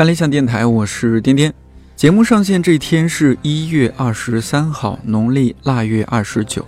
[0.00, 1.52] 看理想电台，我是颠颠。
[1.94, 6.66] 节目上线这天是一月二十三号，农历腊月二十九。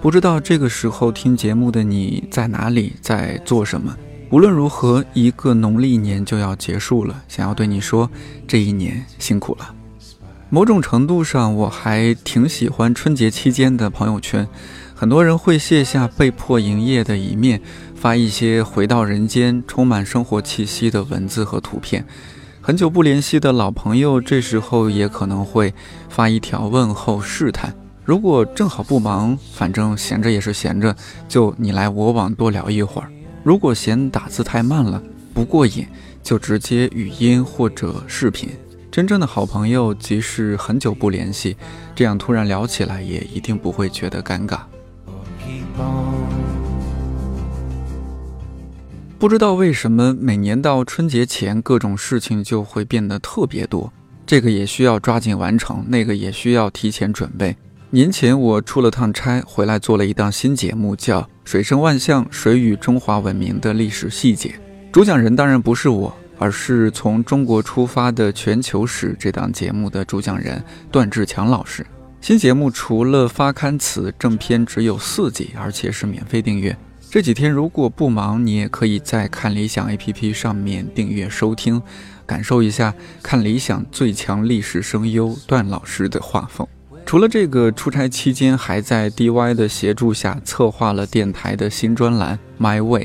[0.00, 3.96] 不知道这个时候听节目的你在哪里，在做什么？
[4.30, 8.08] 无论如何，一个农历年就要结束了，想要对你说，
[8.46, 9.74] 这一年辛苦了。
[10.48, 14.46] 某种程度上，我还挺喜欢春节期间的朋友圈，
[14.94, 17.60] 很多人会卸下被迫营业的一面，
[17.96, 22.06] 发一些回到人间、充满生活气息的文字和图片。
[22.68, 25.72] 很久不联系的老朋友，这时候也可能会
[26.10, 27.74] 发一条问候试探。
[28.04, 30.94] 如果正好不忙，反正闲着也是闲着，
[31.26, 33.10] 就你来我往多聊一会儿。
[33.42, 35.02] 如果嫌打字太慢了
[35.32, 35.86] 不过瘾，
[36.22, 38.50] 就直接语音或者视频。
[38.90, 41.56] 真正的好朋友，即使很久不联系，
[41.94, 44.58] 这样突然聊起来也一定不会觉得尴尬。
[49.18, 53.92] 不知道为什么，每年到春节前，各种事情就会变得特别多。
[54.24, 57.56] 这个也需要抓紧完成，那个也需要提前准备。
[57.90, 64.50] 年前我出了趟差，回来做了一档新节目，叫《水生万象：水与中华文明的历史细节》。
[64.92, 71.84] 主讲人当然不是我，而是从中国出发的全球史这档节目的主讲人段志强老师。
[72.20, 76.76] 新节目除了发刊词，正片只有四集，而且是免费订阅。
[77.10, 81.80] 这几天如果不忙，你也可以在看理想 APP 上面订阅收听，
[82.26, 86.68] 感受一下看理想最强历史声优段老师的画风。
[87.06, 93.04] 除了这个，出差期间还在 DY 的协助下策划了电台的新专栏《My Way》，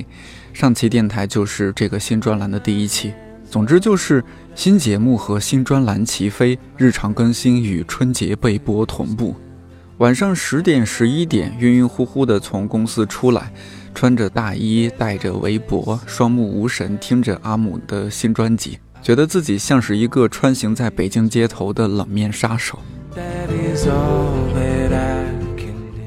[0.52, 3.13] 上期电台就是这个新专栏的第一期。
[3.50, 4.22] 总之就是
[4.53, 9.34] 新节目和新专栏齐飞，日常更新与春节备播同步。
[10.00, 13.53] 晚上十点、十一点，晕晕乎乎的从公司出来，
[13.94, 22.80] 穿着大衣，戴着围脖，双目无神，听着阿姆的新专辑，觉得自己像是一个穿行在北京街头的冷面杀手。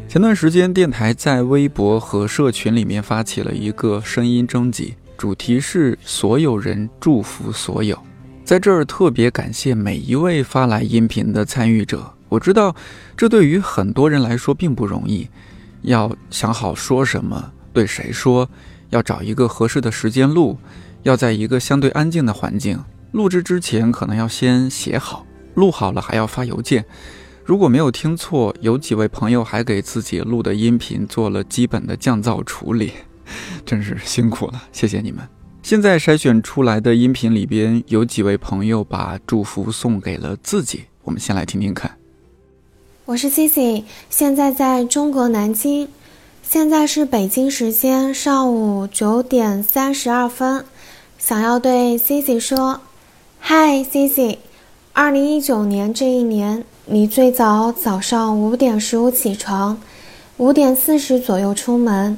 [0.08, 7.98] 前段时间，电台在微博和社群里面发起了一个声音征集，主题是“所有人祝福所有”。
[8.44, 12.12] 在这儿特别感谢每一位发来音频的参与者。
[12.28, 12.74] 我知道，
[13.16, 15.28] 这对于很多人来说并不容易，
[15.82, 18.48] 要想好说什么，对谁说，
[18.88, 20.56] 要找一个合适的时间录，
[21.02, 22.82] 要在一个相对安静的环境。
[23.12, 25.26] 录制之前可能要先写好，
[25.56, 26.86] 录好了还要发邮件。
[27.44, 32.94] 如果没有听错，有几位朋友还给自己录的音频做了基本的降噪处理，
[33.66, 35.22] 真是辛苦了，谢谢你们。
[35.62, 41.94] 现在筛选出来的音频里边，有几位朋友把祝福送给了自己，我们先来听听看。
[43.04, 45.86] 我是 Cici，现在在中国南京，
[46.48, 50.64] 现在是北京时间上午九点三十二分，
[51.18, 52.80] 想要对 Cici 说，
[53.40, 54.38] 嗨，Cici，
[54.92, 59.76] 二零一九年这一年，你最早早上五点十五起床，
[60.36, 62.16] 五点四十左右出门，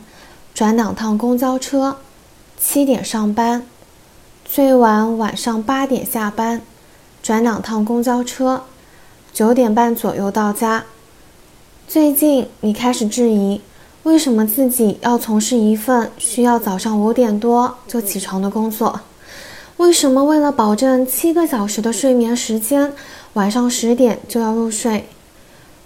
[0.53, 1.97] 转两趟公交车，
[2.61, 3.67] 七点上班，
[4.45, 6.61] 最晚晚上八点下班，
[7.23, 8.65] 转两趟公交车。
[9.33, 10.85] 九点半左右到家。
[11.87, 13.63] 最近你开始质疑，
[14.09, 19.01] 为什么自己要从事一份需要早上五点多就起床的工作？
[19.77, 22.95] 为什么为了保证七个小时的睡眠时间，
[23.35, 25.07] 晚上十点就要入睡？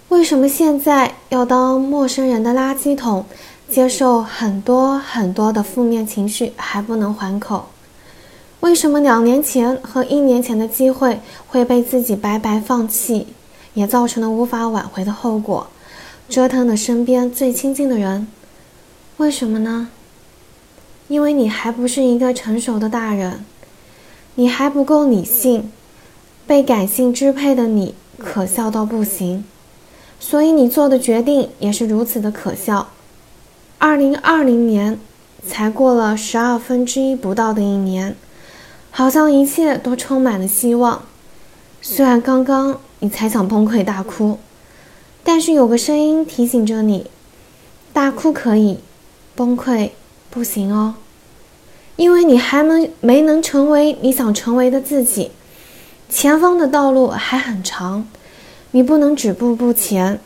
[0.07, 3.25] 为什么现在要当陌生人的垃圾桶，
[3.69, 7.65] 接受很多很多的负面情绪还不能还口？
[8.61, 13.27] 为什么两年前和一年前的机会会被自己白白放弃？
[13.73, 15.67] 也造成了无法挽回的后果，
[16.33, 18.27] 折腾了身边最亲近的人。
[19.17, 19.89] 为什么呢？
[21.07, 23.45] 因为你还不是一个成熟的大人，
[24.33, 25.71] 你还不够理性，
[26.47, 29.45] 被感性支配的你可笑到不行，
[30.19, 32.89] 所以你做的决定也是如此的可笑。
[33.77, 34.99] 二零二零年
[35.47, 38.15] 才过了十二分之一不到的一年，
[38.89, 41.03] 好像一切都充满了希望。
[41.79, 44.39] 虽然刚刚你才想崩溃大哭，
[45.23, 47.07] 但是有个声音提醒着你：
[47.93, 48.79] 大哭可以，
[49.35, 49.89] 崩溃
[50.29, 50.95] 不行哦。
[51.95, 55.31] 因为你还能没能成为你想成为的自己，
[56.09, 58.07] 前方的道路还很长，
[58.71, 60.19] 你不能止步不前。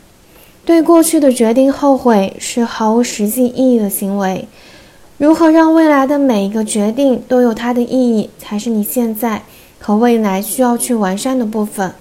[0.66, 4.48] 对过去的决定后悔是毫无实际意义的行为。
[5.18, 9.44] 如何让未来的每一个决定都有它的意义，才是你现在
[9.80, 11.94] 和未来需要去完善的部分。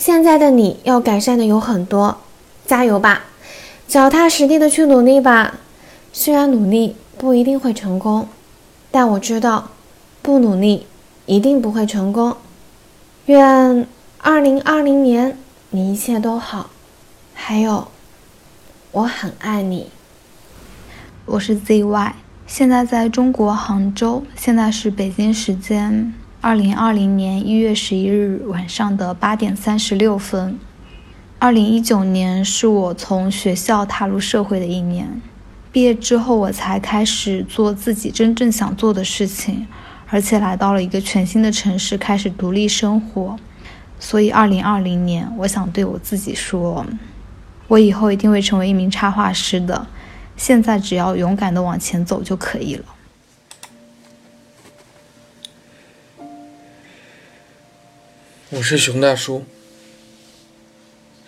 [0.00, 2.16] 现在的你要改善的有很多，
[2.64, 3.24] 加油吧！
[3.86, 5.56] 脚踏实地的去努力吧。
[6.10, 8.26] 虽然努力不一定会成功，
[8.90, 9.68] 但我知道，
[10.22, 10.86] 不努力
[11.26, 12.34] 一定不会成功。
[13.26, 13.86] 愿
[14.16, 15.36] 二零二零年
[15.68, 16.70] 你一切都好。
[17.34, 17.88] 还有，
[18.92, 19.90] 我很爱你。
[21.26, 22.12] 我是 ZY，
[22.46, 30.58] 现在在中国杭州，现在是北京时间二零二零年一月十一日晚上的八点三十六分。
[31.38, 35.20] 二零一九年是我从学校踏入社会的一年，
[35.70, 39.66] 毕业之后我才开始做自己真正想做的事情，
[40.08, 43.36] 而且来到了一个全新的城市，开始独立生活。
[43.98, 46.86] 所以二零二零年，我想对我自己说，
[47.68, 49.86] 我以后一定会成为一名插画师的。
[50.38, 52.84] 现在只要勇敢的往前走就可以了。
[58.52, 59.44] 我是熊大叔。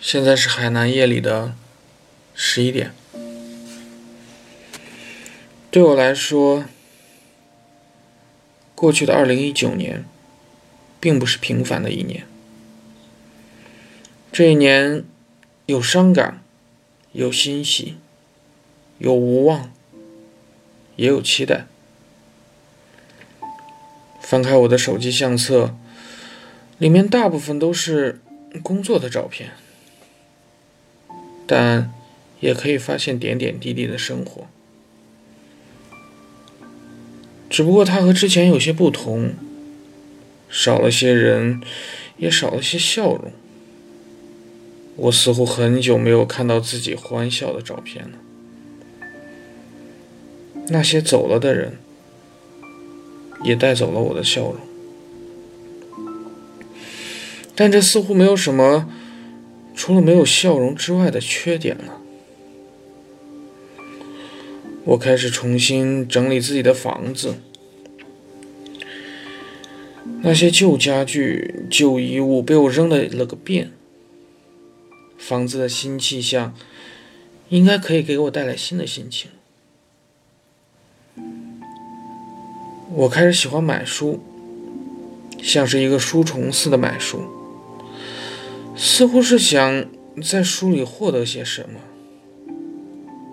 [0.01, 1.55] 现在是海南夜里的
[2.35, 2.93] 十一点。
[5.71, 6.65] 对我来说，
[8.75, 10.03] 过去的二零一九年
[10.99, 12.27] 并不是平凡的一年。
[14.33, 15.05] 这一年
[15.65, 16.43] 有伤感，
[17.13, 17.95] 有欣喜，
[18.97, 19.71] 有无望，
[20.97, 21.67] 也有期待。
[24.19, 25.73] 翻开我的手机相册，
[26.83, 28.19] 里面大部分都是
[28.61, 29.51] 工作的照片。
[31.47, 31.93] 但
[32.41, 34.47] 也可以发现点点滴滴的生活，
[37.49, 39.33] 只不过它和之前有些不同，
[40.49, 41.61] 少了些人，
[42.17, 43.31] 也少了些笑容。
[44.97, 48.17] 我似乎很久没有看到自己欢笑的照片了。
[50.67, 51.77] 那些走了的人，
[53.45, 54.57] 也带走了我的笑容，
[57.55, 58.89] 但这似乎没有什么。
[59.75, 61.99] 除了没有笑容之外的缺点了。
[64.83, 67.37] 我开始重新整理自己的房子，
[70.21, 73.71] 那些旧家具、旧衣物被我扔的了个遍。
[75.17, 76.53] 房子的新气象，
[77.49, 79.31] 应该可以给我带来新的心情。
[82.91, 84.21] 我开始喜欢买书，
[85.41, 87.23] 像是一个书虫似的买书。
[88.75, 89.85] 似乎是想
[90.23, 91.79] 在书里获得些什么，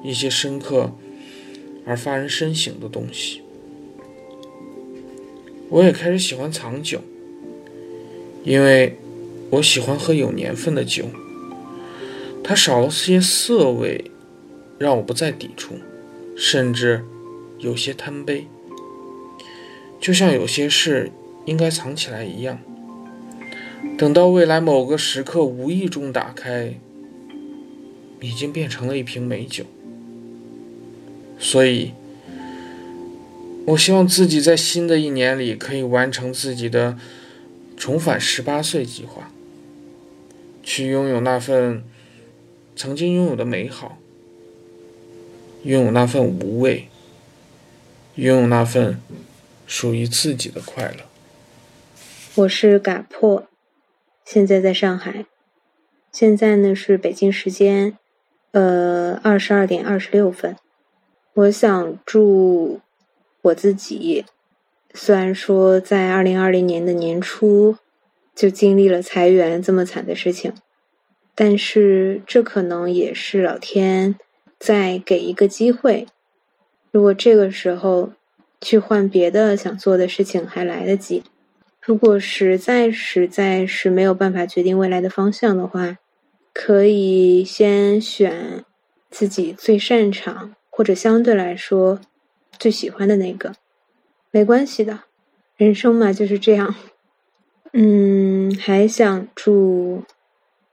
[0.05, 0.93] 一些深刻
[1.85, 3.41] 而发人深省的东西。
[5.69, 7.01] 我也开始喜欢藏酒，
[8.45, 8.97] 因为
[9.51, 11.07] 我喜欢喝有年份的酒，
[12.43, 14.11] 它少了些涩味，
[14.79, 15.75] 让我不再抵触，
[16.37, 17.05] 甚至
[17.59, 18.47] 有些贪杯，
[20.01, 21.11] 就像有些事
[21.47, 22.59] 应该藏起来一样。
[23.97, 26.75] 等到未来某个时刻无意中打开，
[28.21, 29.65] 已经变成了一瓶美酒。
[31.39, 31.93] 所以，
[33.67, 36.99] 我希望自己在新的一年里可以完成自己的
[37.77, 39.31] 重返十八岁计划，
[40.63, 41.83] 去拥有那份
[42.75, 43.99] 曾经拥有的美好，
[45.65, 46.89] 拥有那份无畏，
[48.15, 49.01] 拥有那份
[49.67, 51.05] 属于自己的快乐。
[52.35, 53.50] 我是嘎破。
[54.33, 55.27] 现在在上海，
[56.13, 57.99] 现在呢是北京时间，
[58.53, 60.55] 呃二十二点二十六分。
[61.35, 62.79] 我想祝
[63.43, 64.25] 我自己，
[64.95, 67.75] 虽然说在二零二零年的年初
[68.33, 70.55] 就经历了裁员这么惨的事情，
[71.35, 74.15] 但是这可能也是老天
[74.61, 76.07] 在给一个机会。
[76.93, 78.13] 如果这个时候
[78.61, 81.25] 去换别的想做的事情，还来得及。
[81.81, 85.97] 如果实在实在是没有办法决定未来的方向的话，
[86.53, 88.65] 可以先选
[89.09, 92.01] 自己最擅长或者相对来说
[92.59, 93.55] 最喜欢的那个，
[94.31, 95.01] 没关系的，
[95.57, 96.75] 人生嘛就是这样。
[97.73, 100.05] 嗯，还想祝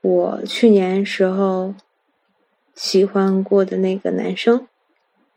[0.02, 1.74] 我去年时候
[2.74, 4.68] 喜欢过的那个男生，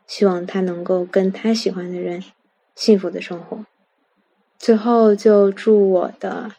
[0.06, 2.22] 希望他能够跟他喜欢的人
[2.74, 3.64] 幸福的生活。
[4.62, 6.52] 最后，就祝我的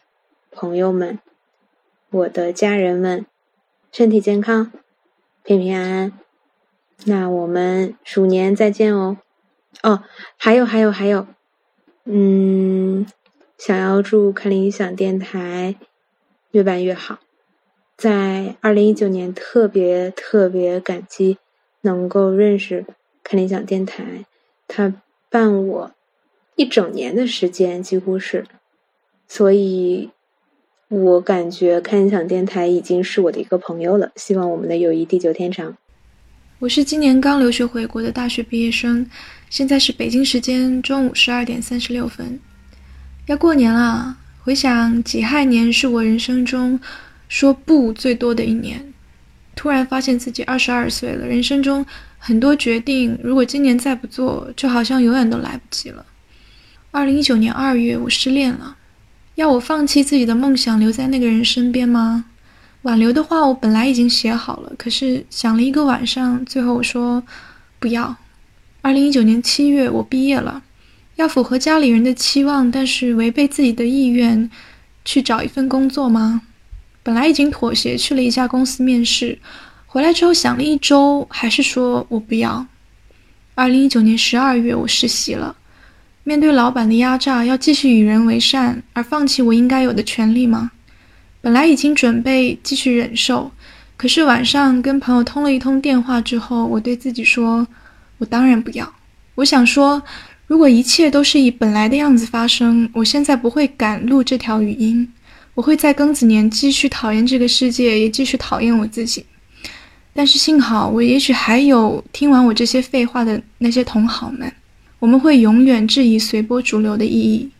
[0.50, 1.18] 朋友们、
[2.10, 3.24] 我的家人们
[3.90, 4.70] 身体健康、
[5.42, 6.12] 平平安安。
[7.06, 9.16] 那我们鼠年再见哦！
[9.82, 10.02] 哦，
[10.36, 11.26] 还有，还有，还有，
[12.04, 13.06] 嗯，
[13.56, 15.76] 想要祝看理想电台
[16.50, 17.20] 越办越好。
[17.96, 21.38] 在二零一九年，特别特别感激
[21.80, 22.84] 能够认识
[23.22, 24.26] 看理想电台，
[24.68, 24.92] 他
[25.30, 25.90] 伴我。
[26.56, 28.46] 一整年的时间，几乎是，
[29.26, 30.10] 所以，
[30.88, 34.12] 我感觉看理想电台已经是我的一个朋友了。
[34.14, 35.76] 希望我们的友谊地久天长。
[36.60, 39.04] 我是今年刚留学回国的大学毕业生，
[39.50, 42.38] 现在是北京时间中午十二点三十六分，
[43.26, 44.16] 要过年了。
[44.44, 46.78] 回想己亥年是我人生中
[47.28, 48.92] 说不最多的一年，
[49.56, 51.84] 突然发现自己二十二岁了，人生中
[52.18, 56.06] 很多决定，如果今年再不做，就好像永远都来不及了。
[56.94, 58.76] 二零一九年二月，我失恋了，
[59.34, 62.26] 要我放弃自己的梦想，留在那个人身边吗？
[62.82, 67.24] 挽留的话，我本来已经写好了，可是想了一个晚上，最后我说
[67.80, 68.14] 不要。
[68.80, 70.62] 二零一九年七月，我毕业了，
[71.16, 74.48] 要符合家里人的期望，但是违背自己的意愿
[75.04, 76.42] 去找一份工作吗？
[77.02, 79.40] 本来已经妥协，去了一家公司面试，
[79.88, 82.64] 回来之后想了一周，还是说我不要。
[83.56, 85.56] 二零一九年十二月，我实习了，
[86.26, 90.70] 面对老板的压榨，要继续与人为善而放弃我应该有的权利吗？
[91.42, 93.52] 本来已经准备继续忍受，
[93.98, 97.68] 可是晚上跟朋友通了一通电话之后，我对自己说
[98.16, 98.90] ：“我当然不要。”
[99.36, 100.02] 我想说，
[100.46, 105.06] 如果一切都是以本来的样子发生，我现在不会敢录这条语音，
[105.52, 109.26] 我会在庚子年继续讨厌这个世界，也继续讨厌我自己。
[110.14, 114.50] 但是幸好，我也许还有听完我这些废话的那些同好们，
[115.04, 117.52] 我们会永远质疑随波逐流的意义。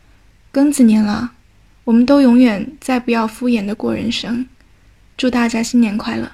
[0.51, 1.33] 庚子年了。
[1.85, 4.47] 我们都永远再不要敷衍的过人生，
[5.19, 6.33] 祝大家新年快乐！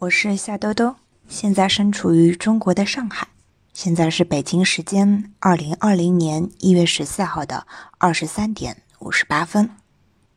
[0.00, 0.96] 我是夏兜兜，
[1.28, 3.28] 现在身处于中国的上海，
[3.72, 7.64] 现在是北京时间二零二零年一月十四号的
[7.98, 9.70] 二十三点五十八分。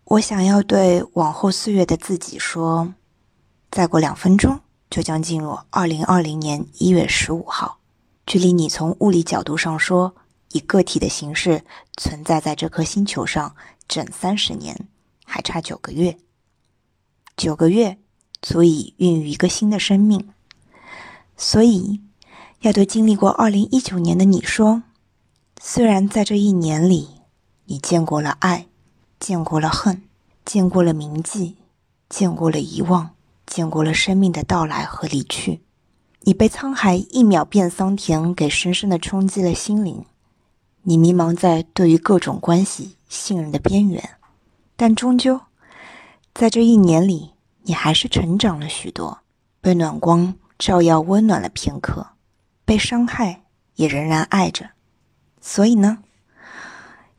[0.03, 2.93] 我想要对往后四月的自己说：
[3.72, 4.60] 再过两分钟
[4.91, 7.78] 就将进入二零二零年一月十五号，
[8.29, 10.15] 距离你从物理角度上说
[10.51, 11.65] 以个体的形式
[11.98, 13.55] 存在在这颗星球上。
[13.88, 14.88] 整三十年，
[15.25, 16.19] 还差九个月。
[17.36, 17.98] 九个月
[18.39, 20.29] 足以孕育一个新的生命，
[21.38, 22.01] 所以
[22.59, 24.83] 要对经历过二零一九年的你说：
[25.59, 27.09] 虽然在这一年里，
[27.65, 28.67] 你见过了爱，
[29.19, 30.03] 见过了恨，
[30.45, 31.55] 见过了铭记，
[32.07, 33.15] 见过了遗忘，
[33.48, 35.63] 见过了生命的到来和离去，
[36.21, 40.05] 你被沧海一秒变桑田给深深的冲击了心灵，
[40.83, 42.95] 你迷茫在对于各种关系。
[43.09, 44.17] 信任的边缘，
[44.75, 45.41] 但终究，
[46.31, 47.31] 在这一年里，
[47.63, 49.21] 你还是成长了许多，
[49.61, 52.09] 被暖光照耀，温暖了片刻，
[52.65, 53.41] 被伤害
[53.77, 54.69] 也仍然爱着。
[55.41, 56.03] 所以呢，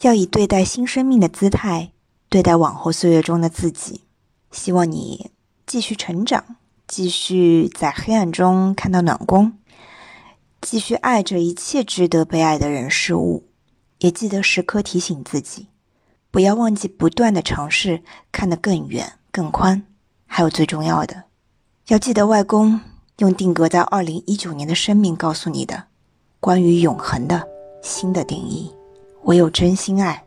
[0.02, 1.90] 要以对待新生命的姿态
[2.28, 4.02] 对待往后岁月中的自己。
[4.52, 5.32] 希望你
[5.66, 6.54] 继续成长，
[6.90, 9.56] 继续在黑暗中看到暖光，
[10.60, 13.44] 继续爱着一切值得被爱的人事物，
[14.00, 15.68] 也记得时刻提醒自己。
[16.32, 19.84] 不要忘记不断的尝试，看得更远、更宽。
[20.26, 21.22] 还有最重要的，
[21.86, 22.80] 要记得外公
[23.18, 25.84] 用定格在二零一九年的生命告诉你的
[26.40, 27.46] 关于永恒的
[27.84, 28.68] 新的定义。
[29.22, 30.24] 唯有真心爱，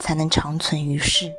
[0.00, 1.32] 才能长存于世。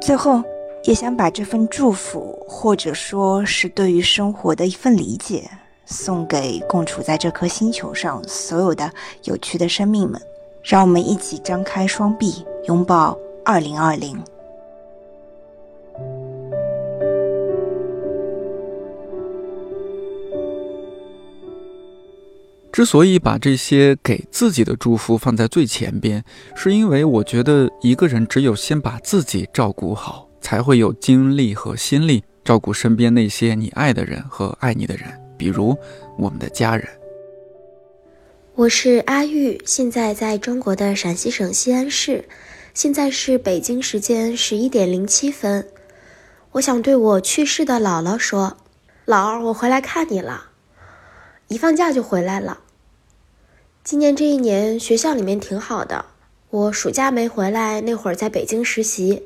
[0.00, 0.42] 最后，
[0.84, 5.48] 也想把这份祝福，或者说是对于生活的一份理解，
[5.86, 8.92] 送给共处在这颗星球上所有的
[9.24, 10.20] 有趣的生命们。
[10.62, 13.18] 让我们一起张开双臂，拥抱。
[13.44, 14.16] 二零二零。
[22.70, 26.24] 之所以把这些给自己的祝福放在最前边，
[26.54, 35.08] 是因为我觉得一个人只有先把自己照顾好，才会有精力和心力照顾身边那些你爱的人和爱你的人，
[35.38, 35.74] 比如
[36.18, 36.86] 我们的家人。
[38.54, 42.28] 我是阿玉，现在在中国的陕西省西安市。
[42.74, 45.68] 现在是北京时间十一点零七分，
[46.52, 48.56] 我想对我去世的姥姥说
[49.06, 50.46] ：“姥儿，我回来看你了，
[51.48, 52.60] 一放假就回来了。
[53.84, 56.06] 今年这一年学校里面挺好的，
[56.48, 59.24] 我暑假没回来，那会儿在北京实习，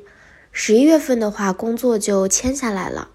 [0.59, 3.09] 十一月份的话工作就签下来了，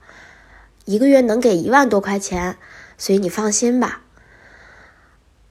[0.84, 2.56] 一个月能给一万多块钱，
[2.96, 4.02] 所以你放心吧。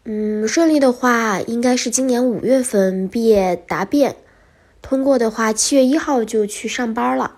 [0.05, 4.15] 嗯，顺利的话，应该是今年五月份毕业答辩。”
[4.81, 7.35] 通过的话，七月一号就去上班了。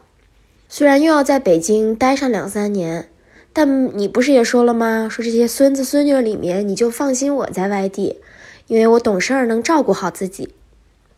[0.69, 3.09] 虽然又要在北京待上两三年，
[3.53, 5.09] 但你不是也说了吗？
[5.09, 8.19] 说这些孙子孙女里面，你就放心我在外地，
[8.67, 10.53] 因为我懂事儿，能照顾好自己。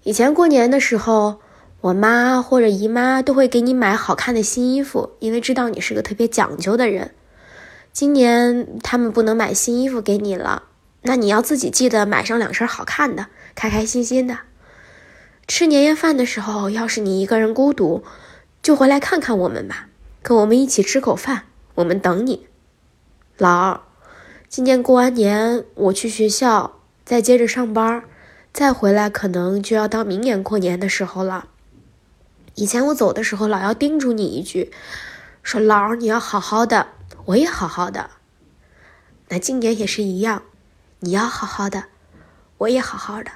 [0.04, 1.42] 以前过年的时候，
[1.86, 7.12] 我妈或者姨妈都会给你买好看的新衣服，因为知道你是个特别讲究的人。
[7.94, 10.64] 今年他们不能买新衣服给你了，
[11.04, 14.40] 那你要自己记得买上两身好看的，开开心心的。
[15.48, 18.04] 吃年夜饭的时候，要是你一个人孤独，
[18.64, 19.88] 就回来看看我们吧，
[20.24, 21.44] 跟我们一起吃口饭，
[21.76, 22.48] 我们等你。
[23.38, 23.82] 老二，
[24.50, 28.04] 今年过完年我去学校，再接着上班，
[28.52, 31.50] 再回来可能就要到明年过年的时候了。
[32.56, 34.72] 以前我走的时候老要叮嘱你一句，
[35.44, 36.88] 说老儿你要好好的，
[37.26, 38.10] 我也好好的。
[39.28, 40.42] 那今年也是一样，
[41.02, 41.84] 你要好好的，
[42.58, 43.32] 我也好好的。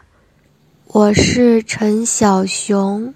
[0.86, 3.14] 我是陈小熊，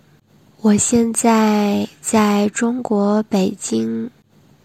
[0.60, 4.10] 我现在在中国北京，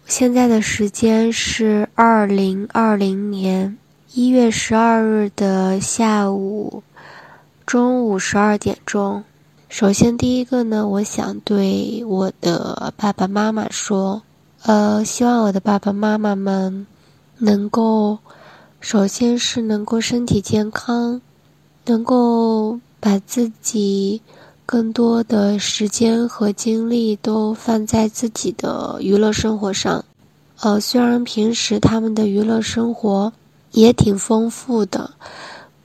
[0.05, 3.77] 现在的时间是二零二零年
[4.11, 6.83] 一月十二日的下午
[7.65, 9.23] 中午十二点钟。
[9.69, 14.23] 首先，第一个呢，我想对我的爸爸妈妈说，
[14.63, 16.87] 呃，希望我的爸爸妈妈们
[17.37, 18.17] 能够，
[18.81, 21.21] 首先是能够身体健康，
[21.85, 24.19] 能够把自己
[24.65, 30.03] 更多的时间和精力都放在自己的娱乐生活上。
[30.61, 33.31] 呃，虽然平时他们的娱乐生活
[33.71, 35.11] 也挺丰富的，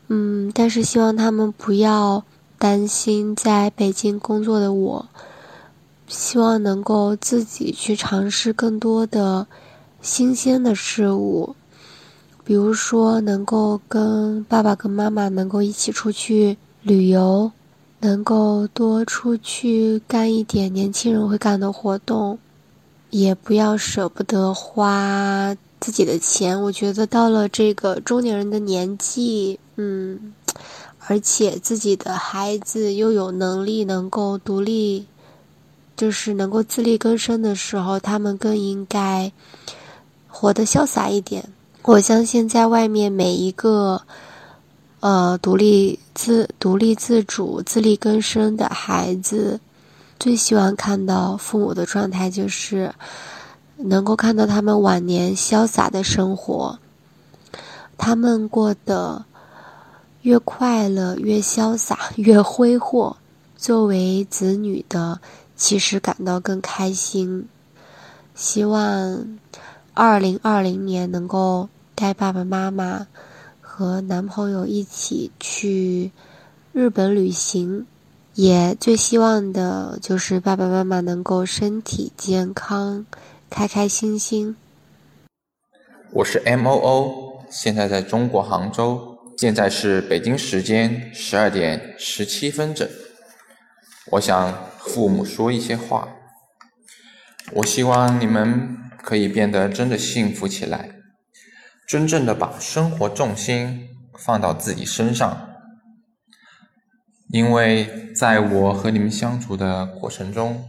[0.08, 2.24] 嗯，但是希望他们不要。
[2.64, 5.06] 担心在北京工作的我，
[6.08, 9.46] 希望能够自己去尝试更多的
[10.00, 11.54] 新鲜的事物，
[12.42, 17.52] 比如说能够跟爸爸跟妈妈能够一起出去旅游，
[18.00, 22.38] 能够多出去干一点年轻人会干的活动，
[23.10, 26.62] 也不要舍不得花自己的钱。
[26.62, 30.32] 我觉得到了这个中年人的年纪，嗯。
[31.06, 35.06] 而且自己的孩子又有能力能够独立，
[35.96, 39.30] 就是能够自力更生的时候，他们更应该
[40.28, 41.50] 活得潇洒一点。
[41.82, 44.00] 我相信，在外面每一个
[45.00, 49.60] 呃独立自独立自主、自力更生的孩子，
[50.18, 52.94] 最希望看到父母的状态，就是
[53.76, 56.78] 能够看到他们晚年潇洒的生活，
[57.98, 59.26] 他们过得。
[60.24, 63.18] 越快乐，越潇洒，越挥霍。
[63.58, 65.20] 作为子女的，
[65.54, 67.46] 其实感到更开心。
[68.34, 69.38] 希望
[69.92, 73.06] 二零二零年能够带爸爸妈妈
[73.60, 76.10] 和男朋友一起去
[76.72, 77.84] 日本旅行，
[78.32, 83.04] 也最希望的就是爸爸妈妈能够身体健康，
[83.50, 84.56] 开开心心。
[86.12, 89.13] 我是 M O O，现在在中国杭州。
[89.36, 92.88] 现在是北京时间十二点十七分整，
[94.12, 96.08] 我想父母说一些话。
[97.52, 100.90] 我希望你们可以变得真的幸福起来，
[101.86, 105.50] 真正的把生活重心放到自己身上。
[107.30, 110.68] 因为在我和你们相处的过程中，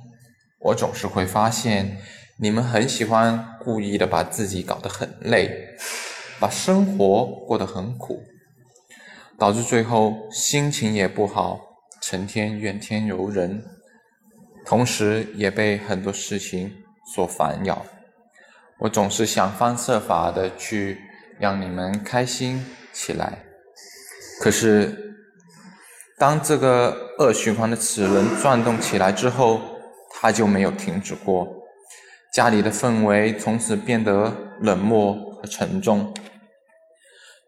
[0.60, 2.00] 我总是会发现
[2.40, 5.78] 你们很喜欢故意的把自己搞得很累，
[6.40, 8.24] 把生活过得很苦。
[9.38, 11.60] 导致最后心情也不好，
[12.02, 13.64] 成天怨天尤人，
[14.66, 16.72] 同时也被很多事情
[17.14, 17.86] 所烦扰。
[18.80, 20.98] 我总是想方设法的去
[21.40, 23.44] 让你们开心起来，
[24.42, 25.16] 可是
[26.18, 29.62] 当这个恶循环的齿轮转动起来之后，
[30.12, 31.48] 它就没有停止过。
[32.34, 36.14] 家里的氛围从此变得冷漠和沉重。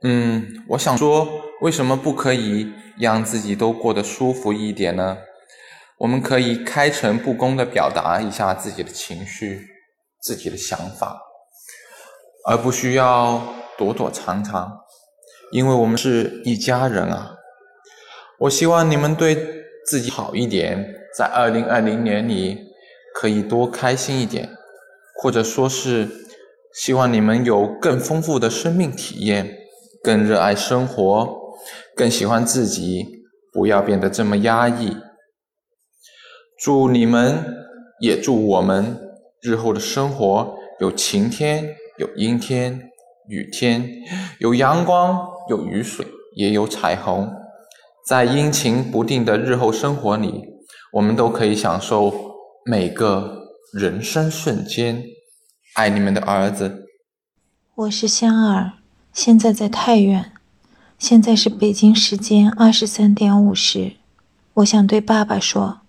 [0.03, 1.45] 嗯，我想说。
[1.59, 5.17] 为什么不可以让自己都过得舒服一点呢？
[5.97, 9.67] 我们可以开诚布公的表达一下自己的情绪、
[10.21, 11.19] 自己的想法，
[12.45, 13.41] 而不需要
[13.75, 14.71] 躲躲藏藏，
[15.51, 17.33] 因为我们是一家人啊！
[18.41, 19.35] 我希望你们对
[19.87, 22.59] 自己好一点，在二零二零年里
[23.15, 24.47] 可以多开心一点，
[25.15, 26.07] 或者说是
[26.71, 29.57] 希望你们有更丰富的生命体验，
[30.07, 31.37] 更热爱生活。
[31.93, 34.95] 更喜欢自己，不要变得这么压抑。
[36.57, 37.43] 祝你们，
[37.99, 38.97] 也祝我们
[39.41, 42.89] 日后的生活有晴天，有阴天，
[43.27, 43.85] 雨天，
[44.39, 47.29] 有阳光，有雨水，也有彩虹。
[48.07, 50.45] 在阴晴不定的日后生活里，
[50.93, 52.13] 我们都可以享受
[52.63, 55.03] 每个人生瞬间。
[55.75, 56.85] 爱你们的儿子。
[57.75, 58.71] 我是香儿，
[59.17, 60.31] 现在在太原。
[60.99, 63.93] 现在是北京时间二十三点五十，
[64.53, 65.79] 我想对爸爸说：“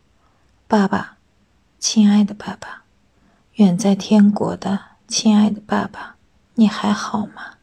[0.67, 1.19] 爸爸，
[1.79, 2.85] 亲爱的爸爸，
[3.57, 6.17] 远在天国的亲爱的爸爸，
[6.55, 7.59] 你还好吗？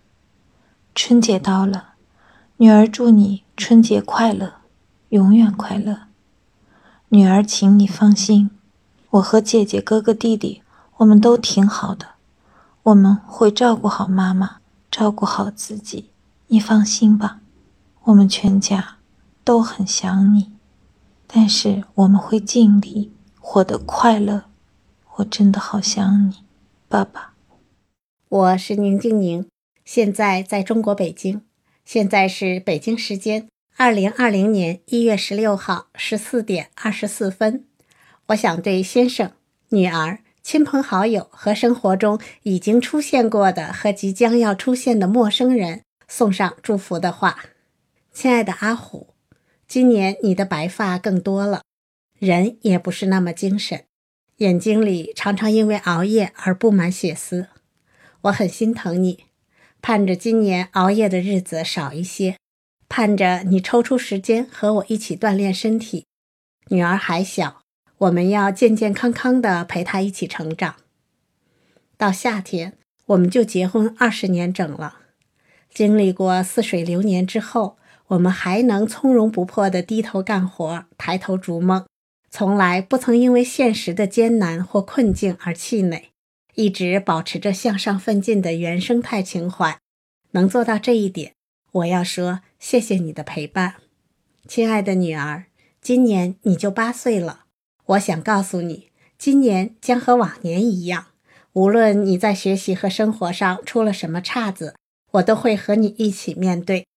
[0.94, 1.94] 春节到了，
[2.58, 4.58] 女儿祝你春节快乐，
[5.10, 6.02] 永远快乐。
[7.10, 8.52] 女儿，请你放心，
[9.10, 10.62] 我和姐姐、哥哥、弟弟，
[10.98, 12.10] 我们都挺好的，
[12.84, 14.58] 我们会照顾好妈妈。”
[14.98, 16.12] 照顾好自己。
[16.48, 17.42] 你放心吧，
[18.06, 18.96] 我们全家
[19.44, 20.54] 都很想你，
[21.28, 24.46] 但是我们会尽力活得快乐。
[25.16, 26.46] 我真的好想你，
[26.88, 27.34] 爸爸。
[28.30, 29.46] 我是宁静宁，
[29.84, 31.42] 现在在中国北京，
[31.84, 37.66] 现在是北京时间二零二零年一月十六号十四点二十四分。
[38.28, 39.34] 我想对先生、
[39.72, 45.82] 女儿、亲朋好友和生活中已经出现过的和即将要出现的陌生人。
[46.08, 47.46] 送上祝福的话，
[48.14, 49.16] 亲爱的阿虎，
[49.68, 51.64] 今年你的白发更多了，
[52.20, 53.86] 人也不是那么精神，
[54.38, 57.48] 眼睛里常常因为熬夜而布满血丝，
[58.22, 59.26] 我很心疼你，
[59.82, 62.38] 盼着今年熬夜的日子少一些，
[62.88, 66.06] 盼着你抽出时间和我一起锻炼身体。
[66.68, 67.64] 女儿还小，
[67.98, 70.76] 我们要健健康康的陪他一起成长。
[71.98, 75.00] 到夏天我们就结婚二十年整了。
[75.74, 77.78] 经历过似水流年之后，
[78.08, 81.86] 我们还能从容不迫地低头干活、抬头逐梦，
[82.30, 86.12] 从来不曾因为现实的艰难或困境而气馁，
[86.56, 89.78] 一直保持着向上奋进的原生态情怀。
[90.32, 91.34] 能做到这一点，
[91.72, 93.76] 我要说谢谢你的陪伴，
[94.48, 95.46] 亲爱的女儿。
[95.82, 97.45] 今年你就八岁了，
[97.88, 101.08] 我想告诉你，今年将和往年一样，
[101.54, 104.76] 无论你在学习和生活上出了什么岔子。
[105.12, 106.88] 我都会和你一起面对。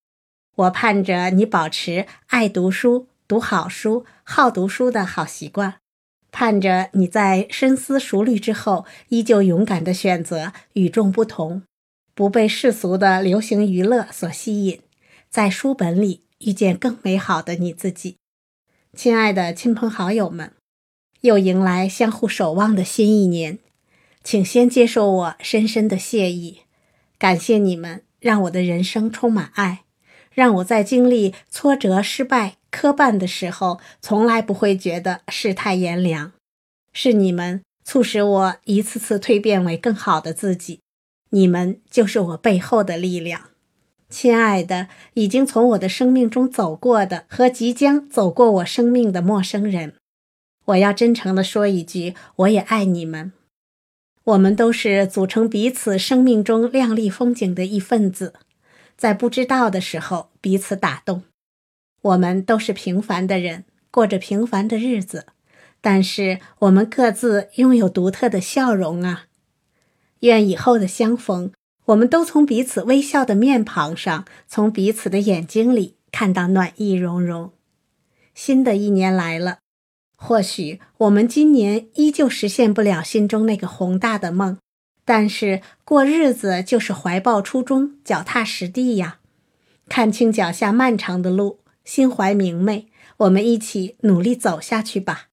[0.57, 5.75] 我盼着你保持爱读书、读好书、好读书的好习惯，
[6.33, 11.63] 盼着你在深思熟虑之后，依旧勇敢的选择与众不同，
[12.15, 14.81] 不被世俗的流行娱乐所吸引，
[15.31, 18.17] 在书本里遇见更美好的你自己。
[18.97, 20.53] 亲爱的亲朋好友们，
[21.23, 23.59] 又迎来相互守望的新一年，
[24.23, 26.61] 请先接受我深深的谢意，
[27.19, 28.03] 感谢你们。
[28.21, 29.85] 让我的人生充满爱，
[30.33, 36.33] 让我在经历挫折、失败、磕绊的时候，从来不会觉得世态炎凉。
[36.93, 40.81] 是你们促使我一次次蜕变为更好的自己，
[41.31, 43.43] 你们就是我背后的力量。
[44.11, 49.95] 亲爱的，已经从我的生命中走过的和即将走过我生命的陌生人，
[50.69, 53.33] 我要真诚地说一句：我也爱你们。
[54.25, 58.35] 我们都是组成彼此生命中亮丽风景的一份子，
[58.97, 61.23] 在不知道的时候彼此打动。
[62.03, 65.27] 我们都是平凡的人，过着平凡的日子，
[65.81, 69.25] 但是我们各自拥有独特的笑容啊！
[70.21, 71.53] 愿以后的相逢，
[71.87, 77.53] 我们都从彼此微笑的面庞上，从彼此的眼睛里看到暖意融融。
[78.35, 79.61] 新的一年来了。
[80.21, 84.59] 或许我们今年依旧实现不了心中那个宏大的梦，
[85.05, 89.21] 但是过日子就是怀抱初衷，脚踏实地呀。
[89.89, 95.29] 看清脚下漫长的路，心怀明媚，我们一起努力走下去吧。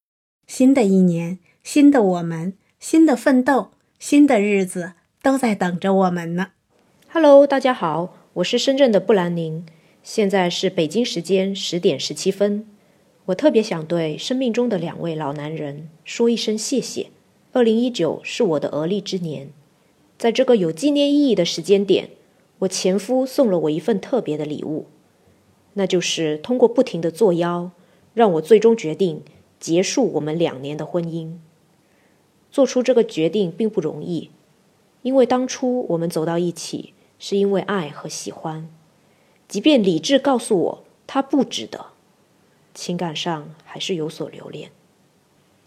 [0.45, 4.93] 新的一年，新的我们，新的奋斗，新的日子
[5.23, 6.49] 都在等着我们呢。
[7.11, 9.65] Hello，大家好，我是深圳的布兰宁，
[10.03, 12.67] 现在是北京时间十点十七分。
[13.27, 17.07] 我特别想对生命中的两位老男人说一声谢谢。
[17.53, 19.49] 二零一九是我的而立之年，
[20.15, 22.09] 在这个有纪念意义的时间点，
[22.59, 24.85] 我前夫送了我一份特别的礼物，
[25.73, 27.71] 那就是通过不停的作妖，
[28.13, 29.23] 让我最终决定
[29.59, 31.37] 结束我们两年的婚姻。
[32.51, 34.29] 做出这个决定并不容易，
[35.01, 38.69] 因为当初我们走到一起是因为爱和喜欢，
[39.47, 41.87] 即便理智告诉我他不值得。
[42.75, 44.69] 情感上还是有所留恋。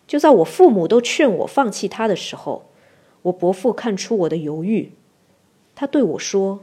[0.07, 2.66] 就在我父母都劝我放弃他的时候，
[3.23, 4.92] 我伯父看出我的犹豫，
[5.75, 6.61] 他对我说：“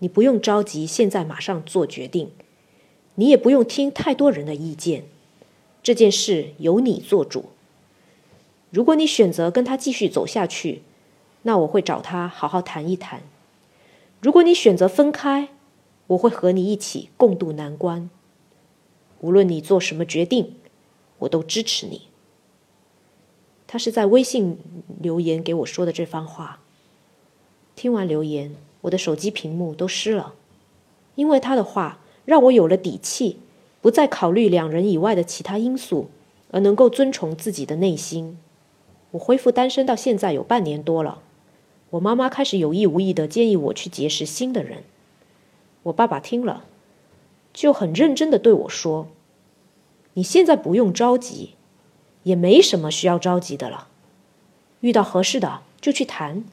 [0.00, 2.32] 你不用着急，现在马上做决定，
[3.16, 5.04] 你也不用听太多人的意见，
[5.82, 7.46] 这件事由你做主。
[8.70, 10.82] 如果你选择跟他继续走下去，
[11.42, 13.20] 那我会找他好好谈一谈；
[14.20, 15.50] 如果你选择分开，
[16.08, 18.10] 我会和你一起共度难关。”
[19.20, 20.54] 无论你做什么决定，
[21.20, 22.02] 我都支持你。
[23.66, 24.58] 他是在微信
[25.00, 26.60] 留言给我说的这番话。
[27.74, 30.34] 听完留言，我的手机屏幕都湿了，
[31.14, 33.38] 因为他的话让我有了底气，
[33.82, 36.08] 不再考虑两人以外的其他因素，
[36.50, 38.38] 而能够遵从自己的内心。
[39.10, 41.20] 我恢复单身到现在有半年多了，
[41.90, 44.84] 我妈妈开始有意无意的建议我去结识新的人。
[45.84, 46.64] 我爸爸听了。
[47.56, 49.08] 就很认真的对我说
[50.12, 51.54] ：“你现在不用着急，
[52.24, 53.88] 也没什么需要着急的了。
[54.80, 56.44] 遇到合适的就去谈。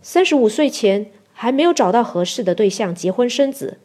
[0.00, 3.78] 三十五岁前还没有找到合适的对象结婚生子，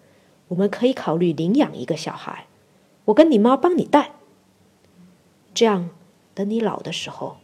[0.47, 2.47] 我们可以考虑领养一个小孩，
[3.03, 4.13] 我跟你妈帮你带。
[5.53, 5.89] 这样，
[6.33, 7.39] 等你老的时候，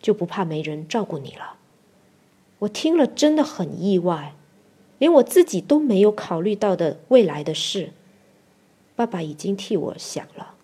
[0.00, 1.56] 就不怕没人照顾你了。
[2.60, 4.36] 我听了真的很意外，
[4.98, 7.92] 连我自己都没有考虑到的未来的事，
[9.00, 10.56] 爸爸已经替我想了。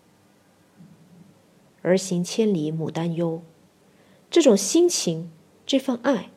[1.80, 3.40] 儿行千里母担忧，
[4.28, 5.32] 这种心情，
[5.64, 6.28] 这份爱，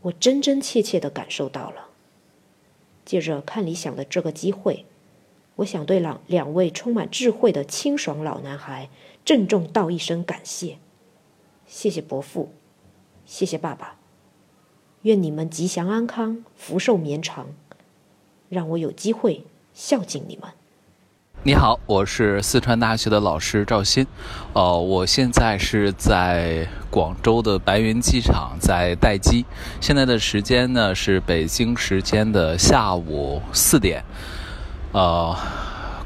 [0.00, 1.90] 我真真切切的感受到了。
[3.04, 4.84] 借着看理想的这个机会，
[5.54, 8.90] 我想对两两位充满智慧的清爽老男孩
[9.24, 10.78] 郑重道一声感谢。
[11.64, 12.50] 谢谢伯父，
[13.24, 14.00] 谢谢爸爸。
[15.02, 17.54] 愿你们吉祥安康，福寿绵长，
[18.48, 20.50] 让我有机会孝敬你们。
[21.42, 24.06] 你好，我是四川大学的老师赵鑫，
[24.52, 29.46] 呃，我现在是在广州的白云机场在待机，
[29.80, 34.04] 现在的时间呢是北京时间的下午四点，
[34.92, 35.34] 呃，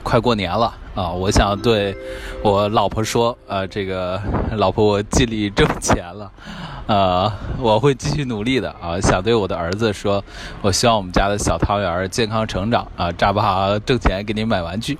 [0.04, 0.72] 快过年了。
[0.94, 1.96] 啊，我想对
[2.40, 4.20] 我老婆说，呃，这个
[4.52, 6.30] 老婆，我尽力挣钱了，
[6.86, 9.00] 呃，我会继续努力的啊。
[9.00, 10.22] 想对我的儿子说，
[10.62, 14.96] 我希望我们家的小汤圆健康成长啊，扎不好挣钱给你买玩具。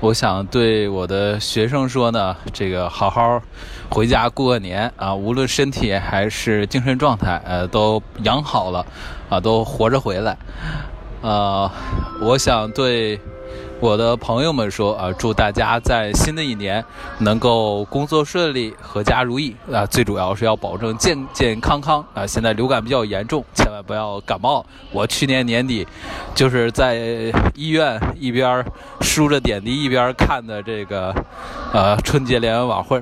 [0.00, 3.42] 我想对我的学生说呢，这个好好
[3.90, 8.86] 回家过个年啊，无论身体还是精神状态，呃，都养好了
[9.28, 10.34] 啊，都活着回来。
[11.20, 11.70] 呃，
[12.22, 13.20] 我想对。
[13.86, 16.84] 我的朋友们说啊，祝大家在新的一年
[17.18, 19.86] 能够工作顺利、阖家如意啊！
[19.86, 22.26] 最主要是要保证健健康康啊！
[22.26, 24.66] 现在流感比较严重，千万不要感冒。
[24.90, 25.86] 我去年年底
[26.34, 26.96] 就是在
[27.54, 28.64] 医院一边
[29.02, 31.14] 输着点滴一边看的这个
[31.72, 33.00] 呃春节联欢晚会。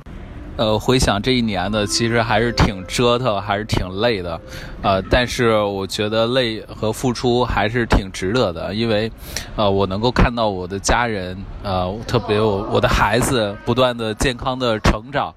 [0.56, 4.40] 呃，回想这一年呢，其实还是挺折腾，还是挺累的，
[4.82, 9.10] 呃，但是我觉得累和付出还是挺值得的，因为，
[9.56, 15.34] 呃，我能够看到我的家人，呃，特别我我的孩子不断的健康的成长，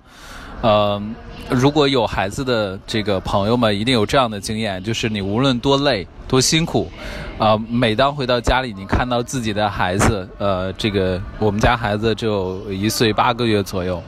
[0.61, 1.01] 呃，
[1.49, 6.89] 如果有孩子的这个朋友们，一定有这样的经验，就是你无论多累多辛苦，
[7.37, 14.01] 啊，每当回到家里，你看到自己的孩子，呃，这个我们家孩子只有一岁八个月左右。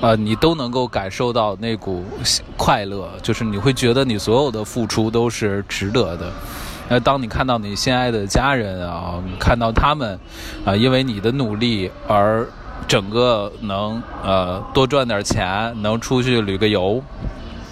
[0.00, 2.02] 呃，你都能够感受到那股
[2.56, 6.32] 快乐，就是你会觉得你所有的付出都是值得的。
[6.88, 10.18] 那当你看到你心爱的家人啊，看到他们
[10.64, 12.48] 啊，因为你的努力而
[12.90, 17.00] 整个能呃多赚点钱，能出去旅个游，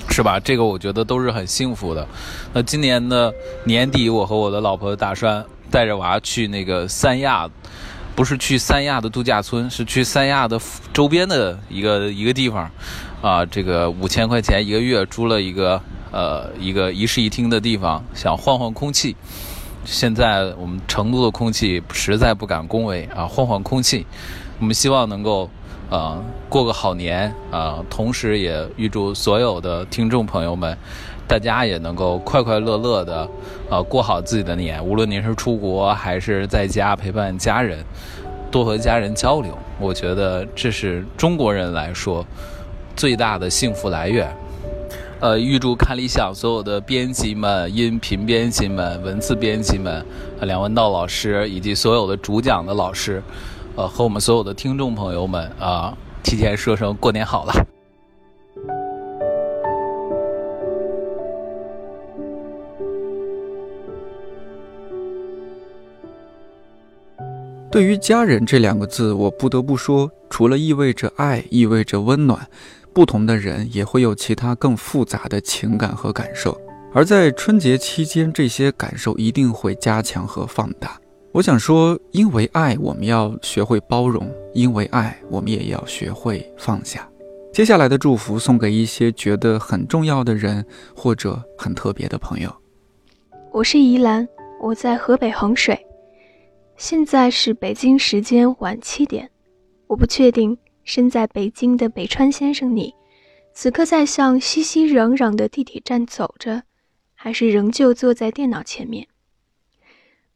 [0.08, 0.38] 是吧？
[0.38, 2.06] 这个我觉得都是很幸福的。
[2.52, 7.50] 那今年的年底，我和我的老婆打算带着娃去那个三亚。
[8.14, 10.60] 不是去三亚的度假村，是去三亚的
[10.92, 12.68] 周边的一个一个地方，
[13.20, 15.80] 啊，这个五千块钱一个月租了一个
[16.12, 19.16] 呃一个一室一厅的地方，想换换空气。
[19.84, 24.04] 现在我们成都的空气实在不敢恭维啊，换换空气，
[24.60, 25.48] 我们希望能够
[25.90, 30.76] 呃过个好年啊，同时也预祝所有的听众朋友们。
[31.28, 33.28] 大家也能够快快乐乐的，
[33.68, 34.82] 呃，过好自己的年。
[34.82, 37.84] 无论您是出国还是在家陪伴家人，
[38.50, 42.24] 多和家人交流，我觉得这是中国人来说
[42.96, 44.34] 最大的幸福来源。
[45.20, 50.02] 呃，预祝看理想所有的编辑们、音频编辑们、文字编辑们、
[50.40, 53.22] 梁文道老师以及所有的主讲的老师，
[53.78, 57.54] 呃，和我们所有的听众朋友们啊，提前说声过年好了。
[67.70, 72.48] 对于家人这两个字，我不得不说，除了意味着爱，意味着温暖，
[72.92, 76.60] 不同的人也会有其他更复杂的情感和感受。
[76.92, 80.98] 而在春节期间，这些感受一定会加强和放大。
[81.30, 87.06] 我想说，因为爱，我们要学会包容；因为爱，我们也要学会放下。
[87.52, 90.64] 接下来的祝福送给一些觉得很重要的人，
[90.96, 92.50] 或者很特别的朋友。
[93.52, 94.26] 我是宜兰，
[94.60, 95.78] 我在河北衡水。
[96.76, 99.30] 现在是北京时间晚七点，
[99.86, 102.94] 我不确定身在北京的北川先生你，
[103.52, 106.62] 此刻在向熙熙攘攘的地铁站走着，
[107.14, 109.06] 还是仍旧坐在电脑前面。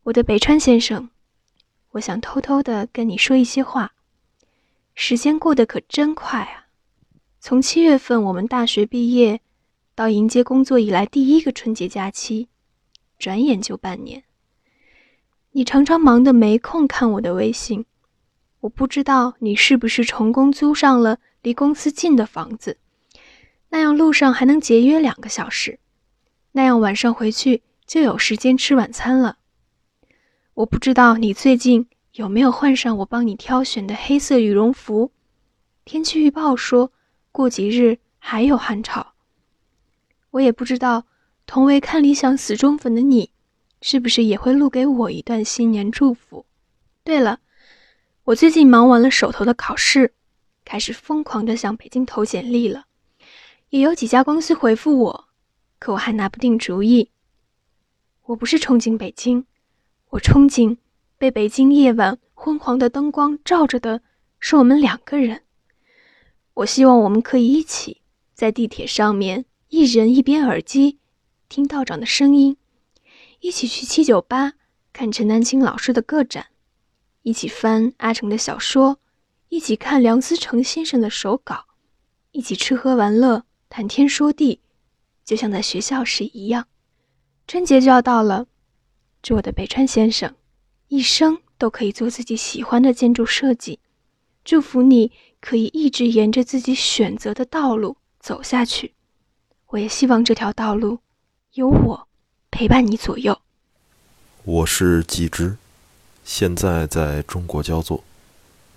[0.05, 1.11] 我的北川先生，
[1.93, 3.93] 我想偷偷的跟你说一些话。
[4.97, 6.67] 时间过得可真快啊！
[7.39, 9.41] 从七月份我们大学毕业，
[9.95, 12.49] 到迎接工作以来第一个春节假期，
[13.17, 14.25] 转眼就半年。
[15.53, 17.87] 你常常忙得没空看我的微信，
[18.59, 22.77] 我不知道你是不是成功租上了离公司近的房子，
[23.69, 25.79] 那样路上还能节约两个小时，
[26.51, 29.37] 那样晚上回去就有时间吃晚餐了。
[30.55, 35.11] 我不知道你最近有没有换上我帮你挑选的黑色羽绒服。
[35.87, 36.93] 天气预报说
[37.33, 39.15] 过几日还有寒潮。
[40.33, 41.07] 我也不知道
[41.47, 43.31] 同为看理想死忠粉的你，
[43.81, 46.45] 是不是也会录给我一段新年祝福。
[47.03, 47.41] 对了，
[48.25, 50.13] 我最近忙完了手头的考试，
[50.67, 52.85] 开始疯狂的向北京投简历了，
[53.71, 55.29] 也有几家公司回复我，
[55.79, 57.11] 可我还拿不定主意。
[58.25, 59.47] 我不是憧憬北京，
[60.13, 60.77] 我憧憬
[61.17, 64.03] 被北京夜晚昏黄的灯光照着的
[64.39, 65.45] 是我们两个人。
[66.53, 68.03] 我希望我们可以一起
[68.35, 70.99] 在地铁上面，一人一边耳机
[71.49, 72.59] 听道长的声音，
[73.41, 74.53] 一起去七九八
[74.93, 76.49] 看陈丹青老师的个展。
[77.23, 78.99] 一起翻阿城的小说，
[79.49, 81.65] 一起看梁思成先生的手稿，
[82.33, 84.61] 一起吃喝玩乐、谈天说地，
[85.25, 86.67] 就像在学校时一样。
[87.47, 88.47] 春节就要到了，
[89.23, 90.35] 祝我的北川先生
[90.89, 93.79] 一生都可以做自己喜欢的建筑设计。
[94.45, 98.93] 祝福你可以一直沿着自己选择的道路走下去。
[99.69, 100.99] 我也希望这条道路
[101.53, 102.09] 有我
[102.51, 103.41] 陪伴你左右。
[104.43, 105.57] 我是季之。
[106.25, 108.03] 现在在中国焦作，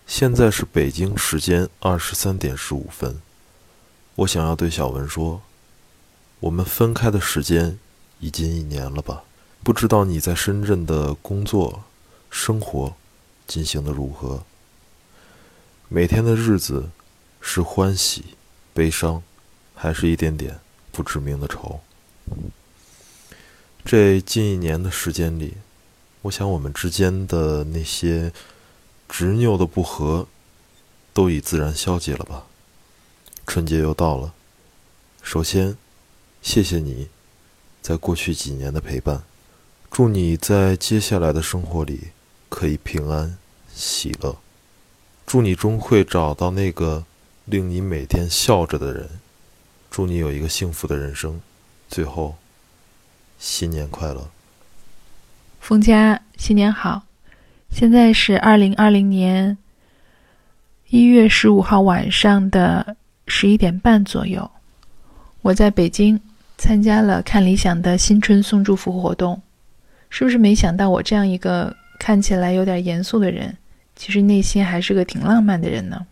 [0.06, 3.20] 现在是北京时间二十三点十五分。
[4.16, 5.42] 我想要对小文说，
[6.40, 7.80] 我们分开的时间
[8.20, 9.24] 已经一年了吧？
[9.66, 11.86] 不知道你在深圳的工作、
[12.30, 12.96] 生活
[13.48, 14.44] 进行的如何？
[15.90, 16.92] 每天的日子
[17.42, 18.26] 是欢喜、
[18.76, 19.24] 悲伤，
[19.74, 20.60] 还是一点点
[20.92, 21.80] 不知名的愁？
[23.84, 25.56] 这近一年的时间里。
[26.22, 28.32] 我想，我们之间的那些
[29.10, 30.28] 执拗的不和，
[31.12, 32.46] 都已自然消解了吧。
[33.48, 34.32] 春节又到了，
[35.24, 35.76] 首先，
[36.44, 37.08] 谢谢你，
[37.82, 39.24] 在过去几年的陪伴。
[39.96, 42.10] 祝你在接下来的生活里
[42.50, 43.38] 可以平安
[43.74, 44.36] 喜乐。
[45.26, 47.06] 祝你终会找到那个
[47.46, 49.10] 令你每天笑着的人。
[49.90, 51.40] 祝你有一个幸福的人生。
[51.88, 52.36] 最后，
[53.40, 54.30] 新年快乐。
[55.62, 57.04] 冯佳，新年好！
[57.72, 59.58] 现在是二零二零年
[60.90, 64.52] 一月十五号晚上的十一点半左右，
[65.42, 66.20] 我在北京
[66.58, 69.42] 参加了看理想的新春送祝福活动。
[70.10, 73.56] 是不是没想到我这样一个看起来有点严肃的人，
[73.96, 76.06] 其实内心还是个挺浪漫的人呢？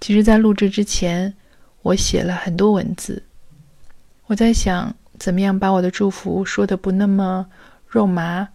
[0.00, 1.34] 其实，在录制之前，
[1.82, 3.22] 我写了很多文字，
[4.26, 7.46] 我在想怎么样把我的祝福说的不那么。
[7.92, 8.46] 肉麻，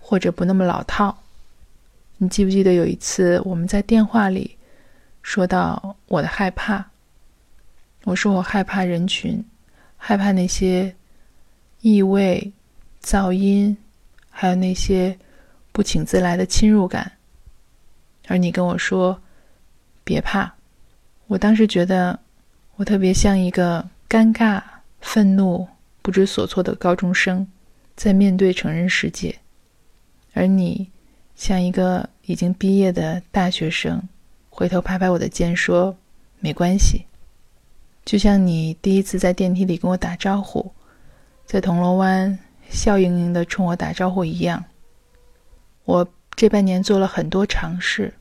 [0.00, 1.16] 或者不那么老套。
[2.16, 4.56] 你记不记得有一次我们在电话里
[5.22, 6.84] 说到我的害怕？
[8.02, 9.44] 我说我害怕人群，
[9.96, 10.92] 害怕那些
[11.80, 12.52] 异味、
[13.06, 13.76] 噪音，
[14.28, 15.16] 还有那些
[15.70, 17.12] 不请自来的侵入感。
[18.26, 19.16] 而你跟我说
[20.02, 20.52] 别怕。
[21.28, 22.18] 我当时觉得
[22.74, 24.60] 我特别像一个尴尬、
[25.00, 25.68] 愤怒、
[26.02, 27.46] 不知所措的高中生。
[27.94, 29.34] 在面对成人世界，
[30.34, 30.86] 而你
[31.34, 34.06] 像一个已经毕业的大学生，
[34.50, 35.96] 回头拍拍我的肩说
[36.38, 37.06] ：“没关系。”
[38.04, 40.70] 就像你第一次在电梯里跟我打招呼，
[41.46, 44.64] 在铜锣湾笑盈盈的冲我打招呼一样。
[45.84, 48.12] 我这半年做了很多尝试，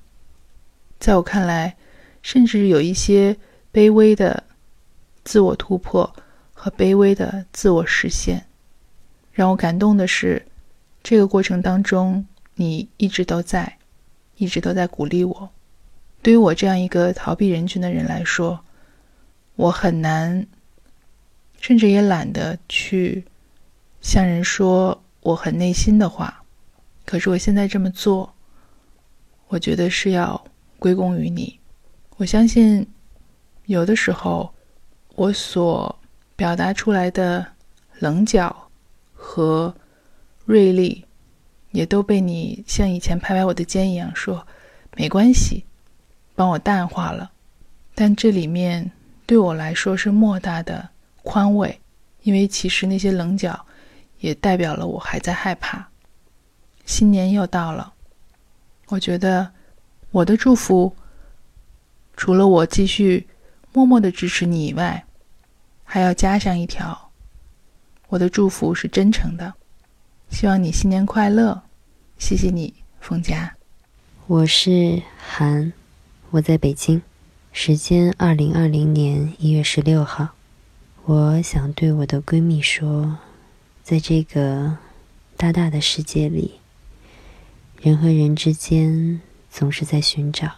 [1.00, 1.76] 在我看来，
[2.22, 3.36] 甚至有一些
[3.74, 4.44] 卑微的
[5.24, 6.16] 自我突破
[6.54, 8.46] 和卑微的自我实现。
[9.32, 10.46] 让我感动的是，
[11.04, 13.78] 这个过程当中，你一直都在，
[14.38, 15.50] 一直都在鼓励我。
[16.22, 18.60] 对于我这样一个逃避人群的人来说，
[19.56, 20.48] 我很难，
[21.60, 23.26] 甚至也懒得去
[24.06, 26.44] 向人说我很内心的话。
[27.06, 28.32] 可是我现在这么做，
[29.48, 30.40] 我觉得是要
[30.78, 31.60] 归功于你。
[32.18, 32.88] 我相信，
[33.66, 34.54] 有的时候
[35.16, 35.98] 我所
[36.36, 37.44] 表达出来的
[37.98, 38.56] 棱角。
[39.18, 39.74] 和
[40.46, 41.04] 锐利，
[41.72, 44.46] 也都被你像以前拍拍我的肩一样说
[44.96, 45.66] 没关系，
[46.36, 47.32] 帮我淡化了。
[47.96, 48.92] 但这里面
[49.26, 50.88] 对我来说是莫大的
[51.24, 51.82] 宽慰，
[52.22, 53.66] 因为其实那些棱角
[54.20, 55.88] 也代表了我还在害怕。
[56.86, 57.94] 新年又到了，
[58.88, 59.52] 我觉得
[60.12, 60.96] 我的祝福，
[62.16, 63.28] 除了我继续
[63.74, 65.06] 默默的支持你以外，
[65.84, 67.12] 还要加上一条。
[68.08, 69.54] 我的祝福是真诚的，
[70.30, 71.64] 希望你新年快乐。
[72.18, 73.56] 谢谢你，冯佳。
[74.28, 75.74] 我是韩，
[76.30, 77.02] 我在北京，
[77.52, 80.30] 时间二零二零年一月十六号。
[81.06, 83.18] 我想对我的闺蜜说，
[83.86, 84.80] 在这个
[85.38, 86.56] 大大的世界里，
[87.80, 89.22] 人和人之间
[89.52, 90.56] 总是在寻找，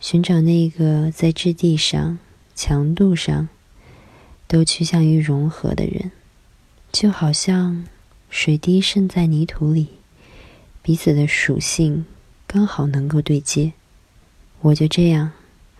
[0.00, 2.18] 寻找那个在质地上、
[2.54, 3.50] 强度上
[4.46, 6.12] 都趋向于融合的人，
[6.90, 7.86] 就好像
[8.30, 9.88] 水滴渗在泥土里，
[10.80, 12.06] 彼此的属性
[12.46, 13.74] 刚好能够对接。
[14.62, 15.32] 我就这样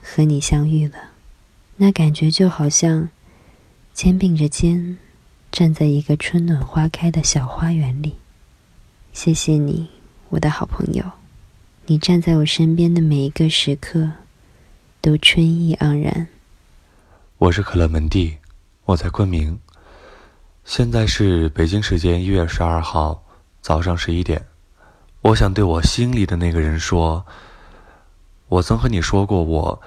[0.03, 1.13] 和你相遇了，
[1.77, 3.09] 那感觉就好像
[3.95, 4.99] 肩并着肩。
[5.63, 8.17] 站在一个春暖花开的小花园里，
[9.13, 9.89] 谢谢你，
[10.31, 11.05] 我的好朋友。
[11.87, 14.11] 你站在我身边的每一个时刻，
[15.01, 16.27] 都春意盎然。
[17.39, 18.37] 我是可乐门第，
[18.87, 19.57] 我在昆明。
[20.65, 23.23] 现在是北京时间一月十二号
[23.61, 24.45] 早上十一点。
[25.21, 27.25] 我想对我心里的那个人说，
[28.49, 29.81] 我曾和你说过，我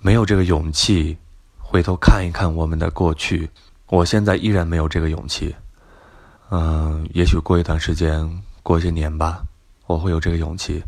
[0.00, 1.16] 没有这个勇气
[1.56, 3.48] 回头看一看我们的过去。
[3.88, 5.54] 我现在依然没有这个勇气，
[6.50, 9.42] 嗯，也许过一段时间，过些年吧，
[9.86, 10.82] 我会有这个勇气，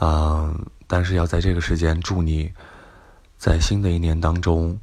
[0.00, 0.52] 嗯，
[0.88, 2.52] 但是要在这个时间祝你，
[3.38, 4.76] 在新的一年当中，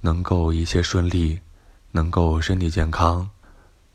[0.00, 1.38] 能够一切顺利，
[1.90, 3.28] 能够身体健康，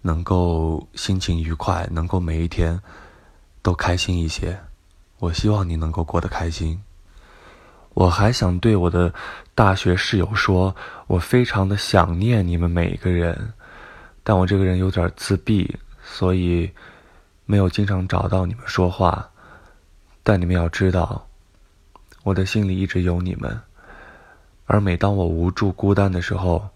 [0.02, 2.78] 能够心情愉快，能够每一天
[3.62, 4.60] 都开心一些。
[5.20, 6.82] 我希望你能够过得开心。
[7.94, 9.14] 我还想对我的
[9.54, 10.74] 大学室友说，
[11.08, 13.54] 我非常的想念你们每一个人，
[14.24, 16.72] 但我这个人有点自闭，所以
[17.46, 19.30] 没有经常找到你们说话。
[20.24, 21.28] 但你们要知道，
[22.24, 23.60] 我的心里一直有你们，
[24.66, 26.70] 而每当我无助孤单的时候，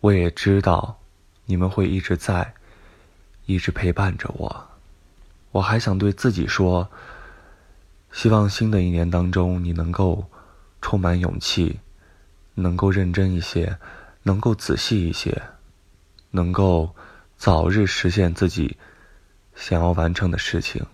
[0.00, 0.96] 我也知道
[1.44, 2.54] 你们会一直在，
[3.46, 4.68] 一直陪伴着我。
[5.50, 6.88] 我还想对自己说，
[8.12, 10.24] 希望新的一年当中你能够。
[10.82, 11.78] 充满勇气，
[12.56, 13.78] 能够认真一些，
[14.24, 15.40] 能够仔细一些，
[16.32, 16.94] 能够
[17.38, 18.76] 早日实现自己
[19.54, 20.84] 想要完成的事情。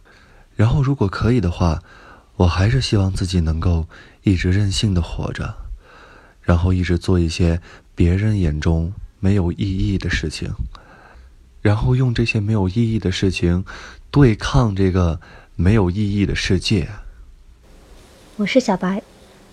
[0.55, 1.82] 然后，如果可以的话，
[2.36, 3.89] 我还是希望自己能够
[4.22, 5.57] 一直任性的活着，
[6.43, 7.61] 然后一直做一些
[7.95, 10.53] 别人眼中没有意义的事情，
[11.62, 13.64] 然后用这些没有意义的事情
[14.11, 15.20] 对抗这个
[15.57, 16.89] 没有意义的世界。
[18.36, 19.03] 我是小白。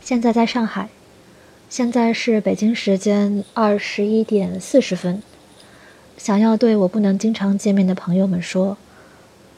[0.05, 0.89] 现在在上海，
[1.67, 5.23] 现在是北京时间二十一点四十分。
[6.15, 8.77] 想要对我不能经常见面的朋友们说，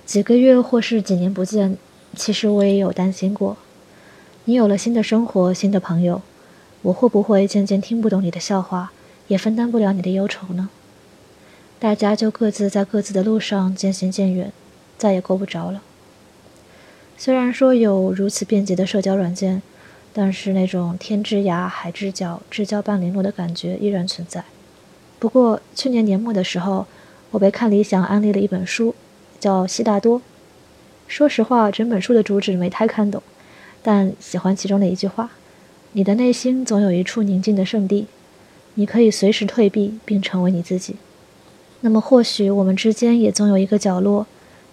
[0.05, 1.77] 几个月或是几年不见，
[2.15, 3.57] 其实我也有担心过。
[4.45, 6.21] 你有了新的生活、新的朋友，
[6.81, 8.93] 我会不会渐渐听不懂你的笑话，
[9.27, 10.69] 也分担不了你的忧愁呢？
[11.77, 14.53] 大家就各自在各自的路上渐行渐远，
[14.97, 15.81] 再也够不着了。
[17.17, 19.61] 虽然说有如此便捷的社交软件。
[20.19, 24.43] 但是那种天之涯，海之角，至交半零落的感觉依然存在。
[25.19, 26.87] 不过去年年末的时候，
[27.29, 28.95] 我被看理想安利了一本书，
[29.39, 30.17] 叫《悉达多》。
[31.07, 33.21] 说实话，整本书的主旨没太看懂，
[33.83, 35.29] 但喜欢其中的一句话
[35.93, 38.07] ：“你的内心总有一处宁静的圣地，
[38.73, 40.95] 你可以随时退避并成为你自己。”
[41.81, 44.25] 那么或许我们之间也总有一个角落，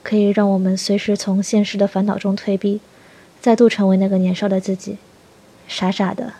[0.02, 2.80] 可以让我们随时从现实的烦恼中退避，
[3.42, 4.96] 再度成为那个年少的自己。
[5.66, 6.34] 傻傻的，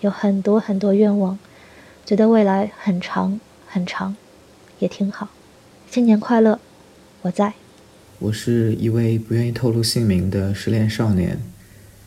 [0.00, 1.38] 有很多很多愿望，
[2.04, 4.16] 觉得未来很长很长，
[4.78, 5.28] 也挺好。
[5.90, 6.58] 新年快乐，
[7.22, 7.54] 我在。
[8.18, 11.38] 我是一位不愿意透露姓名的失恋少年，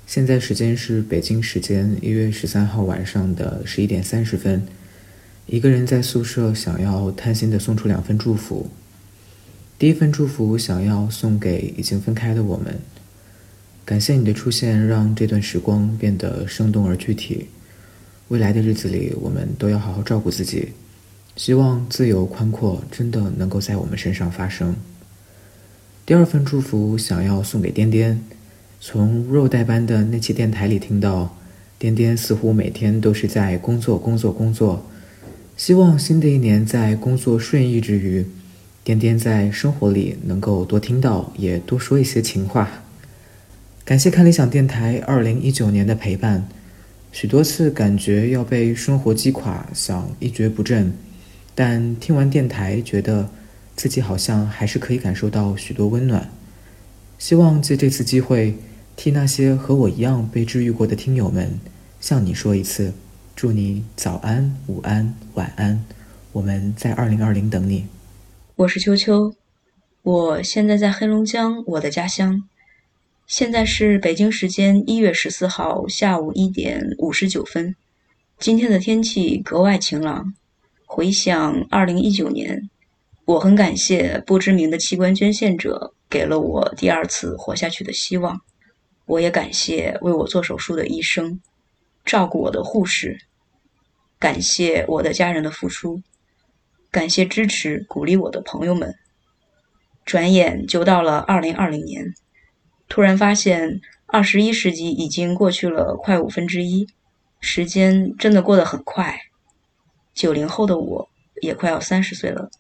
[0.06, 4.68] 现在时间是北京时间一月十三号晚上的十一点三十分，
[5.48, 8.70] 一个人在宿舍，想要贪心的送出两份祝福。
[9.80, 12.80] 第一份祝福想要送给已经分开的我们。
[13.86, 17.48] 感谢你的出现，让这段时光变得生动而具体。
[18.30, 20.70] 未来的日子里，我们都要好好照顾自己。
[21.36, 24.74] 希望自由宽阔真的能够在我们身上发生。
[26.06, 28.24] 第二份祝福想要送给颠颠，
[28.80, 31.36] 从肉带般的那期电台里听到，
[31.78, 34.86] 颠颠似乎每天都是在工作、工作、工作。
[35.58, 38.26] 希望新的一年在工作顺意之余，
[38.84, 42.70] 颠颠在生活里能够多听到，也多说一些情话。
[43.86, 46.48] 感谢看理想电台二零一九年的陪伴，
[47.12, 50.94] 许多次感觉要被生活击垮，想一蹶不振，
[51.54, 53.30] 但听完电台，觉得
[53.76, 56.30] 自己好像还是可以感受到许多温暖。
[57.20, 58.56] 希望借这次机会，
[58.96, 61.60] 替那些和我一样被治愈过的听友们，
[62.00, 62.94] 向你说一次，
[63.36, 65.84] 祝你早安、午安、晚安，
[66.32, 67.88] 我们在二零二零等你。
[68.56, 69.34] 我是秋秋，
[70.04, 72.44] 我现在在黑龙江，我的家乡。
[73.26, 77.74] 现在是北京时间一月十四号下午一点五十九分。
[78.38, 80.34] 今天的天气格外晴朗。
[80.86, 82.70] 回想二零一九年，
[83.26, 88.42] 我很感谢不知名的器官捐献者给了我第二次活下去的希望，
[89.06, 91.40] 我也感谢为我做手术的医生，
[92.06, 93.18] 照顾我的护士，
[94.20, 96.04] 感谢我的家人的付出，
[96.92, 98.94] 感谢支持鼓励我的朋友们。
[100.06, 102.14] 转眼就到了二零二零年，
[102.94, 106.88] 突然发现二十一世纪已经过去了快五分之一，
[107.42, 109.20] 时间真的过得很快。
[110.14, 111.10] 九零后的我
[111.42, 112.52] 也快要三十岁了。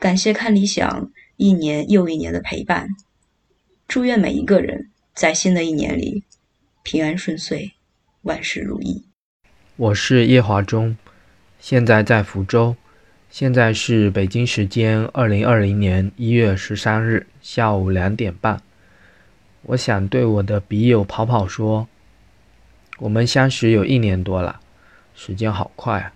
[0.00, 2.88] 感谢看理想一年又一年的陪伴，
[3.86, 6.24] 祝愿每一个人在新的一年里
[6.82, 7.74] 平安顺遂，
[8.22, 9.04] 万事如意。
[9.76, 10.96] 我是叶华忠，
[11.60, 12.74] 现在在福州，
[13.30, 18.60] 现在是北京时间二零二零年一月十三日下午两点半。
[19.66, 21.88] 我想对我的笔友跑跑说，
[22.98, 24.60] 我们相识有一年多了，
[25.14, 26.12] 时间好快啊！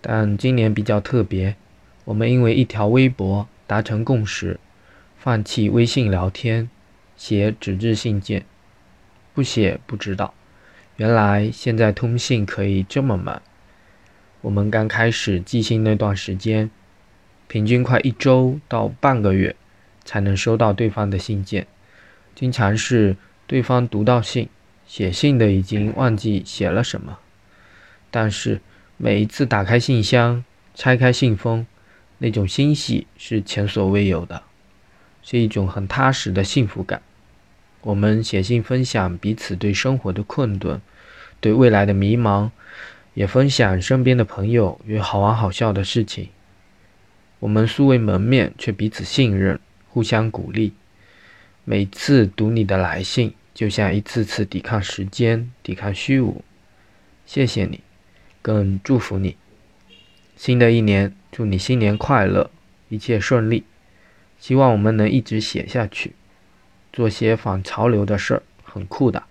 [0.00, 1.56] 但今年比较特别。
[2.04, 4.60] 我们因为一条微博达成共识，
[5.18, 6.70] 放弃微信聊天，
[7.16, 8.44] 写纸质信件。
[9.34, 10.32] 不写不知道，
[10.96, 13.42] 原来现在通信可以这么慢。
[14.42, 16.70] 我们刚开始寄信那段时间，
[17.48, 19.56] 平均快一周到半个月
[20.04, 21.66] 才能收到对方的信件，
[22.36, 23.16] 经常是
[23.48, 24.48] 对方读到信，
[24.86, 27.18] 写信的已经忘记写了什么，
[28.10, 28.60] 但是
[28.98, 31.66] 每一次打开信箱，拆开信封。
[32.18, 34.42] 那种欣喜是前所未有的，
[35.22, 37.02] 是一种很踏实的幸福感。
[37.82, 40.80] 我们写信分享彼此对生活的困顿，
[41.40, 42.50] 对未来的迷茫，
[43.12, 46.28] 也分享身边的朋友与好玩好笑的事情。
[47.38, 50.72] 我们素未谋面，却彼此信任，互相鼓励。
[51.66, 56.42] 每次读你的来信，就像一次次抵抗时间，抵抗虚无。
[57.26, 57.82] 谢谢你，
[58.40, 59.36] 更祝福你。
[60.36, 61.14] 新的一年。
[61.32, 62.50] 祝你新年快乐，
[62.88, 63.64] 一切顺利。
[64.40, 66.14] 希望我们能一直写下去，
[66.90, 69.24] 做些反潮流的事儿，很酷的。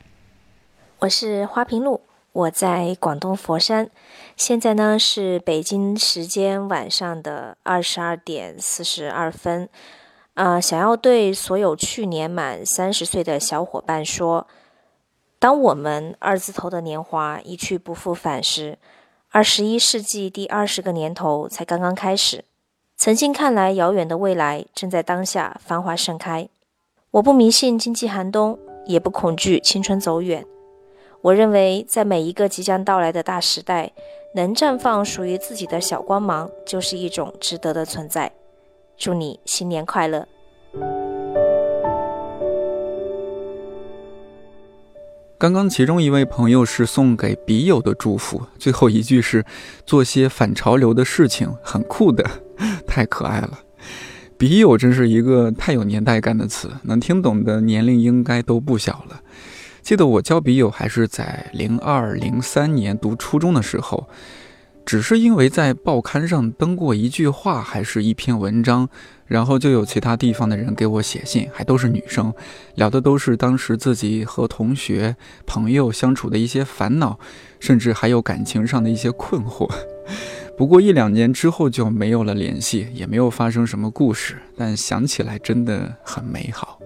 [1.00, 3.90] 我是花瓶路，我在广东佛山，
[4.38, 9.68] 现在呢是北京时间晚上的二十二点四十二分。
[10.36, 14.48] 呃，想要对所有去年满三十岁的小伙伴说：
[15.40, 18.78] 当我们二字头的年华一去不复返时。
[19.32, 22.46] 二十一世纪第二十个年头才刚刚开始，
[22.96, 26.48] 曾经看来遥远的未来正在当下繁华盛开。
[27.12, 30.46] 我不迷信经济寒冬，也不恐惧青春走远。
[31.22, 33.92] 我认为，在每一个即将到来的大时代，
[34.36, 38.32] 能绽放属于自己的小光芒，就是一种值得的存在。
[38.98, 40.26] 祝你新年快乐！
[45.38, 49.46] 刚刚其中一位朋友是送给笔友的祝福，最后一句是
[49.86, 52.24] 做些反潮流的事情，很酷的，
[52.88, 53.60] 太可爱了。
[54.38, 59.22] 笔友真是一个太有年代感的词，能听懂的年龄应该都不小了。
[59.82, 64.08] 记得我交笔友还是在零二零三年读初中的时候。
[64.86, 68.88] 只是因为在报刊上登过一句话，还是一篇文章，
[69.26, 72.32] 然后就有其他地方的人给我写信，还都是女生，
[72.76, 75.16] 聊的都是当时自己和同学、
[75.48, 77.18] 朋友相处的一些烦恼，
[77.60, 79.68] 甚至还有感情上的一些困惑。
[80.56, 86.80] 不过一两年之后就没有了联系，也没有发生什么故事，但想起来真的很美好。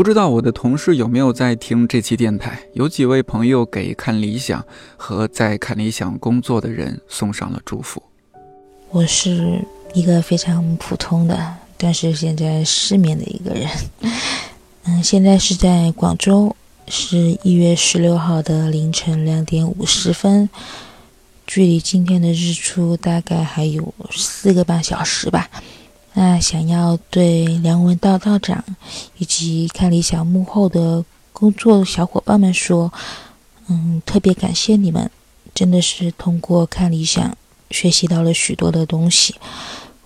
[0.00, 2.58] 不知道我的同事有没有在听这期电台？
[2.72, 4.64] 有几位朋友给看理想
[4.96, 8.02] 和在看理想工作的人送上了祝福。
[8.88, 13.68] 我是一个非常普通的，但是现在失眠的一个人。
[14.88, 16.56] 嗯，现在是在广州，
[16.88, 20.48] 是一月十六号的凌晨两点五十分，
[21.46, 25.50] 距离今天的日出大概还有四个半小时吧。
[26.12, 28.64] 那想要对梁文道道长
[29.18, 32.92] 以及看理想幕后的工作小伙伴们说，
[33.68, 35.08] 嗯，特别感谢你们，
[35.54, 37.36] 真的是通过看理想
[37.70, 39.36] 学习到了许多的东西，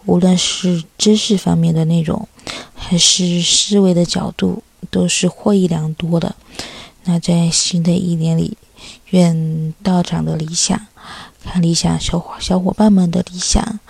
[0.04, 2.28] 无论是知识方面的内容，
[2.74, 6.36] 还是思维的角度，都是获益良多的。
[7.04, 8.56] 那在新的一年里，
[9.10, 10.86] 愿道长的理想，
[11.42, 13.80] 看理想小伙小伙伴们的理想。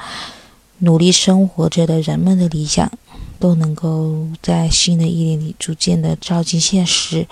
[0.79, 2.91] 努力生活着的人们的理想，
[3.39, 7.27] 都能够在新的一年里逐渐的照进现实。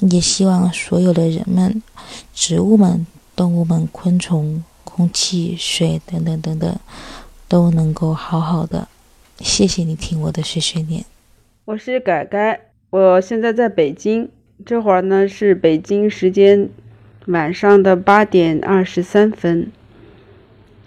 [0.00, 1.82] 也希望所有的人们、
[2.34, 6.78] 植物们、动物们、昆虫、空气、水等等等等，
[7.48, 8.88] 都能够好好的。
[9.40, 11.04] 谢谢你听我的碎碎念。
[11.64, 14.28] 我是改改，我现在在北京，
[14.64, 16.68] 这会儿呢是北京时间
[17.26, 19.72] 晚上的八点二十三分。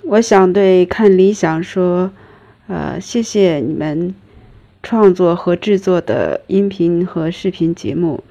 [0.10, 2.10] 我想对看理想说，
[2.66, 4.16] 呃，谢谢你们
[4.82, 8.24] 创作和制作的音频和视频节目，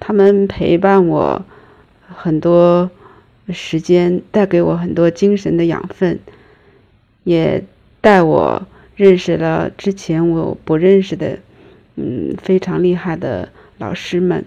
[0.00, 1.44] 他们陪伴我
[2.08, 2.90] 很多
[3.50, 6.18] 时间，带给我很多精神的养分，
[7.24, 7.62] 也
[8.00, 11.38] 带我认识了之前我不认识的，
[11.96, 14.42] 嗯，非常厉害的老师们。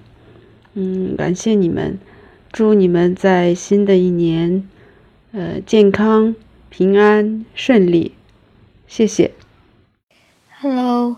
[0.74, 2.00] 嗯，感谢你们，
[2.52, 4.68] 祝你们在新的一年，
[5.34, 6.34] 呃，健康、
[6.70, 8.14] 平安、顺利。
[8.88, 9.32] 谢谢。
[10.62, 11.18] Hello，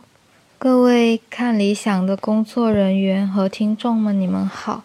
[0.58, 4.84] 各位看理想的工作人员和听众们，你们好，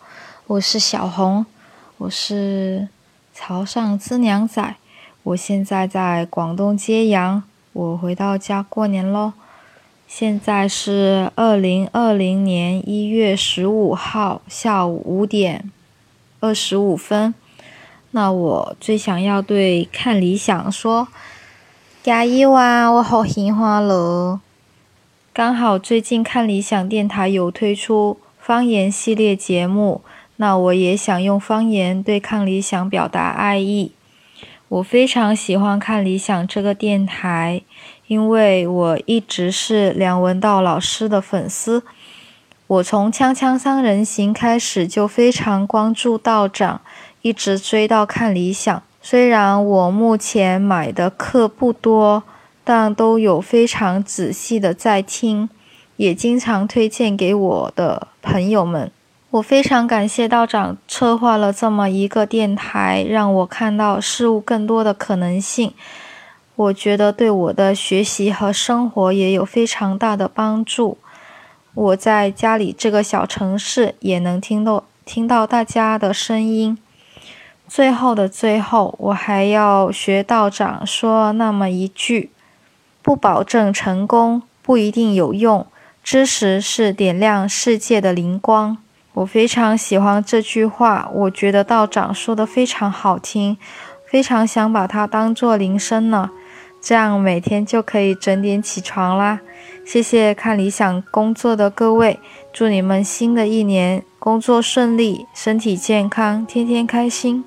[0.48, 1.46] 我是小红，
[1.98, 2.88] 我是
[3.32, 4.76] 潮汕资娘仔，
[5.22, 7.42] 我现在在广东揭阳，
[7.72, 9.32] 我回到家过年喽。
[10.08, 15.70] 现在是二零二零年一月十五号下午五点
[16.40, 17.34] 二十五分。
[18.16, 21.08] 那我最想要对看理想说，
[22.02, 22.88] 加油啊！
[22.88, 24.40] 我好喜欢了。
[25.34, 30.00] 刚好最近看理想电台有推出方言系列节目，
[30.36, 33.92] 那我也想用方言对抗理想表达爱意。
[34.68, 37.60] 我非常喜欢看理想这个电台。
[38.06, 41.82] 因为我一直是梁文道老师的粉丝，
[42.68, 46.80] 我从《锵锵三人行》开始就非常关注道长，
[47.26, 48.80] 一直追到看理想。
[49.02, 52.22] 虽然我目前买的课不多，
[52.62, 55.48] 但都有非常仔细的在听，
[55.96, 58.92] 也经常推荐给我的朋友们。
[59.30, 65.74] 我非常感谢道长策划了这么一个电台，让我看到事物更多的可能性。
[66.54, 70.96] 我觉得对我的学习和生活也有非常大的帮助。
[71.74, 76.78] 我在家里这个小城市也能听到听到大家的声音。
[77.68, 82.30] 最后的最后，我还要学道长说那么一句：
[83.02, 85.66] 不保证成功，不一定有用。
[86.02, 88.78] 知识是点亮世界的灵光。
[89.14, 93.56] 我非常喜欢这句话，我觉得道长说的非常好听，
[94.08, 96.30] 非常想把它当做铃声呢。
[96.80, 99.40] 这样每天就可以准点起床啦！
[99.84, 102.20] 谢谢看理想工作的各位，
[102.52, 107.44] 祝你们新的一年工作顺利，身体健康，天天开心。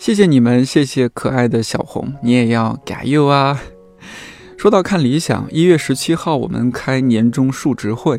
[0.00, 3.60] 谢谢你们，谢谢可爱的小红，你也要加油啊！
[4.56, 8.18] 说到看理想，一月十七号我们开年终述职会，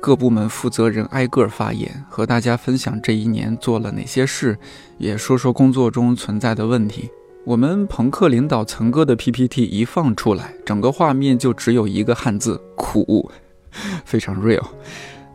[0.00, 4.58] 各部门负责人挨个发言，和大家分享这一年做了哪些事，
[4.98, 7.08] 也说说工作中存在的问题。
[7.44, 13.30] 我们朋克领导曾哥的 PPT 一放出来，整个画面就只有一个汉字“苦”，
[14.04, 14.66] 非常 real。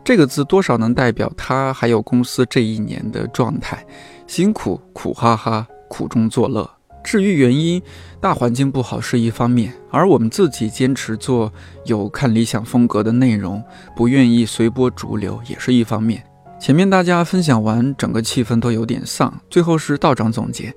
[0.04, 3.86] 这个字多少能代表他还有公司这一年的状态：
[4.26, 6.70] 辛苦、苦哈哈、苦中作乐。
[7.04, 7.80] 至于原因，
[8.20, 11.50] 大环境不好是一方面，而我们自己坚持做
[11.86, 13.62] 有看理想风格的内容，
[13.96, 16.22] 不愿意随波逐流也是一方面。
[16.60, 19.32] 前面大家分享完，整个气氛都有点丧。
[19.48, 20.74] 最后是道长总结，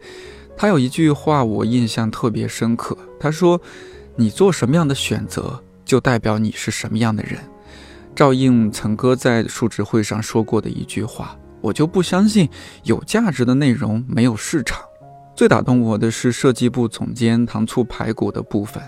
[0.55, 3.59] 他有一句话我印象特别深刻，他说
[4.15, 7.39] ：“你做什么样的选择，就代表你是什么样的人。”
[8.15, 12.47] 照应曾哥在述职会上说过的一句话，我就不相信
[12.83, 14.79] 有价值的内容没有市场。
[15.41, 18.79] 最打动我的是设计部总监糖醋排骨的部分。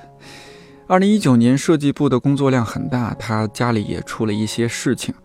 [0.85, 5.15] 二零一九年设计部的工作量很大，他家里也出了一些事情，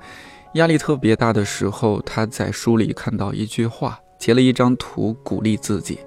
[0.54, 5.98] 压力特别大的时候，他在书里看到一句话，截了一张图鼓励自己，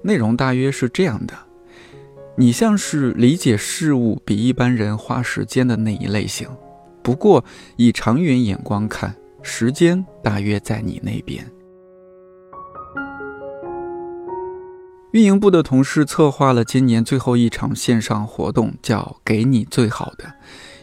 [0.00, 1.34] 内容大约是这样的：
[2.34, 6.48] 你像是理解事物比一般人花时间的那一类型，
[7.02, 7.44] 不过
[7.76, 11.46] 以长远眼光看，时间大约在你那边。
[15.16, 20.30] 运营部的同事策划了今年最后一场线上活动，叫“给你最好的”。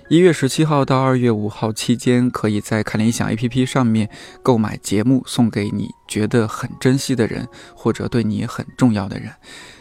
[0.10, 4.10] 一月十七号到二月五号期间，可以在看理想 APP 上面
[4.42, 9.32] 购买节目，送给你觉得很珍惜的人，或者对你很重要的人。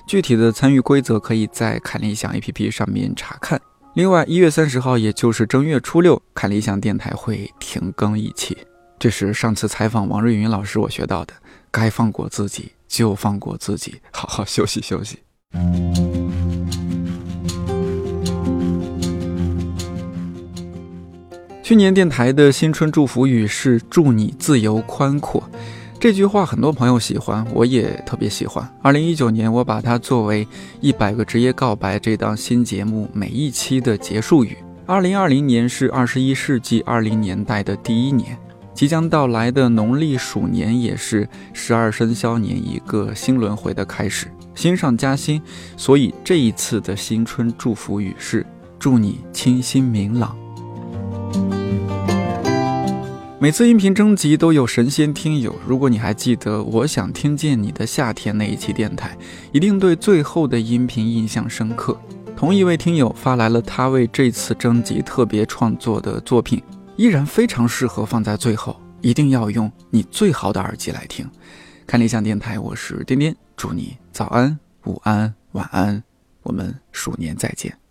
[0.07, 3.59] 具体的参与规则可以在看理想 APP 上面查看。
[3.95, 8.55] 另外，一月三十号，也就是正月初六，看理想电台会停更一期。
[8.99, 11.33] 这是上次采访王瑞云老师我学到的，
[11.73, 12.71] 该放过自己。
[12.93, 15.17] 就放过自己，好好休息休息。
[21.63, 25.43] 去年电台的新春祝福语是“祝你自由宽阔”，
[25.99, 28.71] 这句话很多朋友喜欢，我也特别喜欢。
[28.83, 30.45] 二零一九年，我把它作为
[30.83, 34.59] 《一百个职业告白》这档新节目每一期的结束语。
[34.85, 38.39] 二零二零年是二十一世纪二零年代的第一年，
[38.75, 45.41] 即将到来的农历鼠年也是十二生肖年一个新轮回的开始，新上加新。
[45.77, 48.45] 所以这一次的新春祝福语是：
[48.79, 50.37] 祝你清新明朗。
[53.39, 59.17] 每次音频征集都有神仙听友，如果你还记得我想听见你的夏天那一期电台，
[59.51, 61.97] 一定对最后的音频印象深刻。
[62.37, 66.63] 同一位听友发来了他为这次征集特别创作的作品，
[66.97, 71.29] 依然非常适合放在最后，一定要用你最好的耳机来听。
[71.87, 76.03] 看理想电台，我是颠颠，祝你早安、午安、晚安，
[76.43, 77.82] 我们鼠年再见。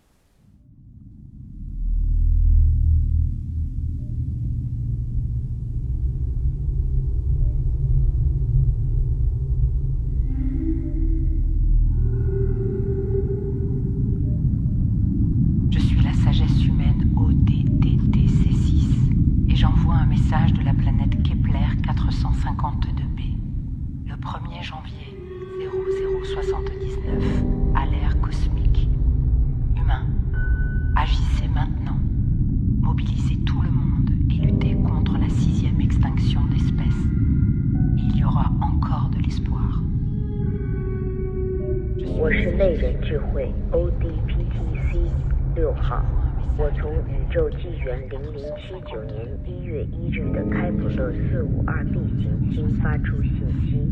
[48.70, 53.32] 七九年一月一日的开普勒四五二 b 行星发出信
[53.68, 53.90] 息：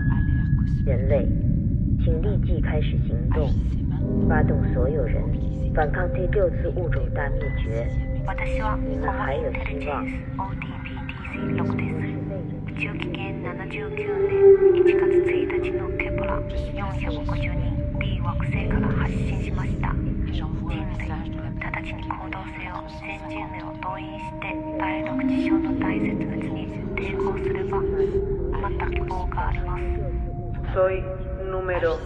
[0.87, 1.27] 人类，
[2.05, 3.51] 请立即开始行动，
[4.29, 5.21] 发动所有人
[5.75, 7.85] 反抗第六次物种大灭绝。
[8.89, 10.07] 你们还有希望。
[18.01, 19.95] B 惑星から発信しました
[20.33, 20.75] 人類
[21.69, 27.81] 直ちに行動せよ全人類を動員して第6次章の大絶滅に抵抗すれば
[28.61, 29.83] また希望があります
[30.75, 31.03] Soy
[31.51, 31.99] número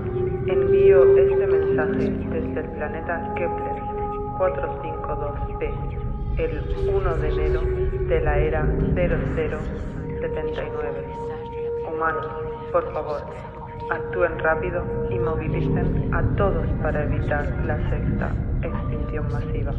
[0.47, 3.77] Envío este mensaje desde el planeta Kepler
[4.39, 5.63] 452b
[6.39, 7.61] el 1 de enero
[8.09, 11.05] de la era 0079.
[11.89, 12.27] Humanos,
[12.72, 13.22] por favor,
[13.90, 19.74] actúen rápido y movilicen a todos para evitar la sexta extinción masiva.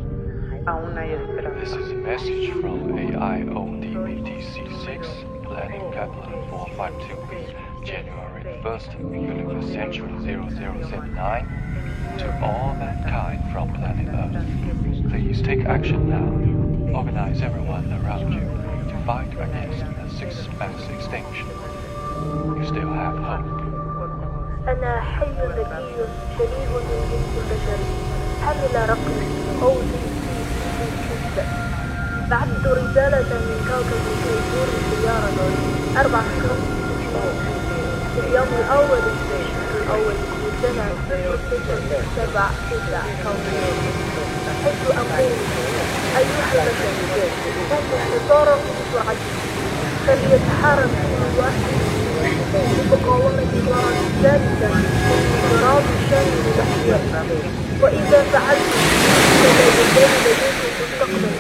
[0.67, 1.59] Aún hay esperanza.
[1.61, 5.07] This is a message from AIODBTC6,
[5.45, 11.47] planning Kepler 452b, January 1st, universe century 0079,
[12.19, 14.45] to all mankind from planet Earth.
[15.11, 16.29] Please take action now.
[16.97, 18.41] Organize everyone around you
[18.91, 21.47] to fight against the sixth mass extinction.
[24.69, 26.05] أنا حي ذكي
[26.39, 27.89] شريف من جنس البشري
[28.47, 29.17] حمل رقم
[29.63, 30.13] ODC
[32.31, 35.41] بعثت رسالة من كوكب كيفور سيارة
[36.01, 36.65] أربع خمس
[38.15, 39.03] في اليوم الأول
[39.83, 40.87] الأول من سنة
[42.17, 43.03] سبع تسع
[44.65, 45.33] حيث أقول
[46.19, 47.29] أيها البشر
[47.71, 48.57] هم حصارا
[48.95, 49.19] وعدل
[50.07, 52.02] فليتحارب كل واحد
[52.93, 54.71] مقاومة إدارة ذاتنا
[55.11, 57.23] وانقراض الشام من ناحيتنا
[57.83, 58.69] وإذا فعلت
[59.43, 61.32] فلا يزال لديكم مستقبل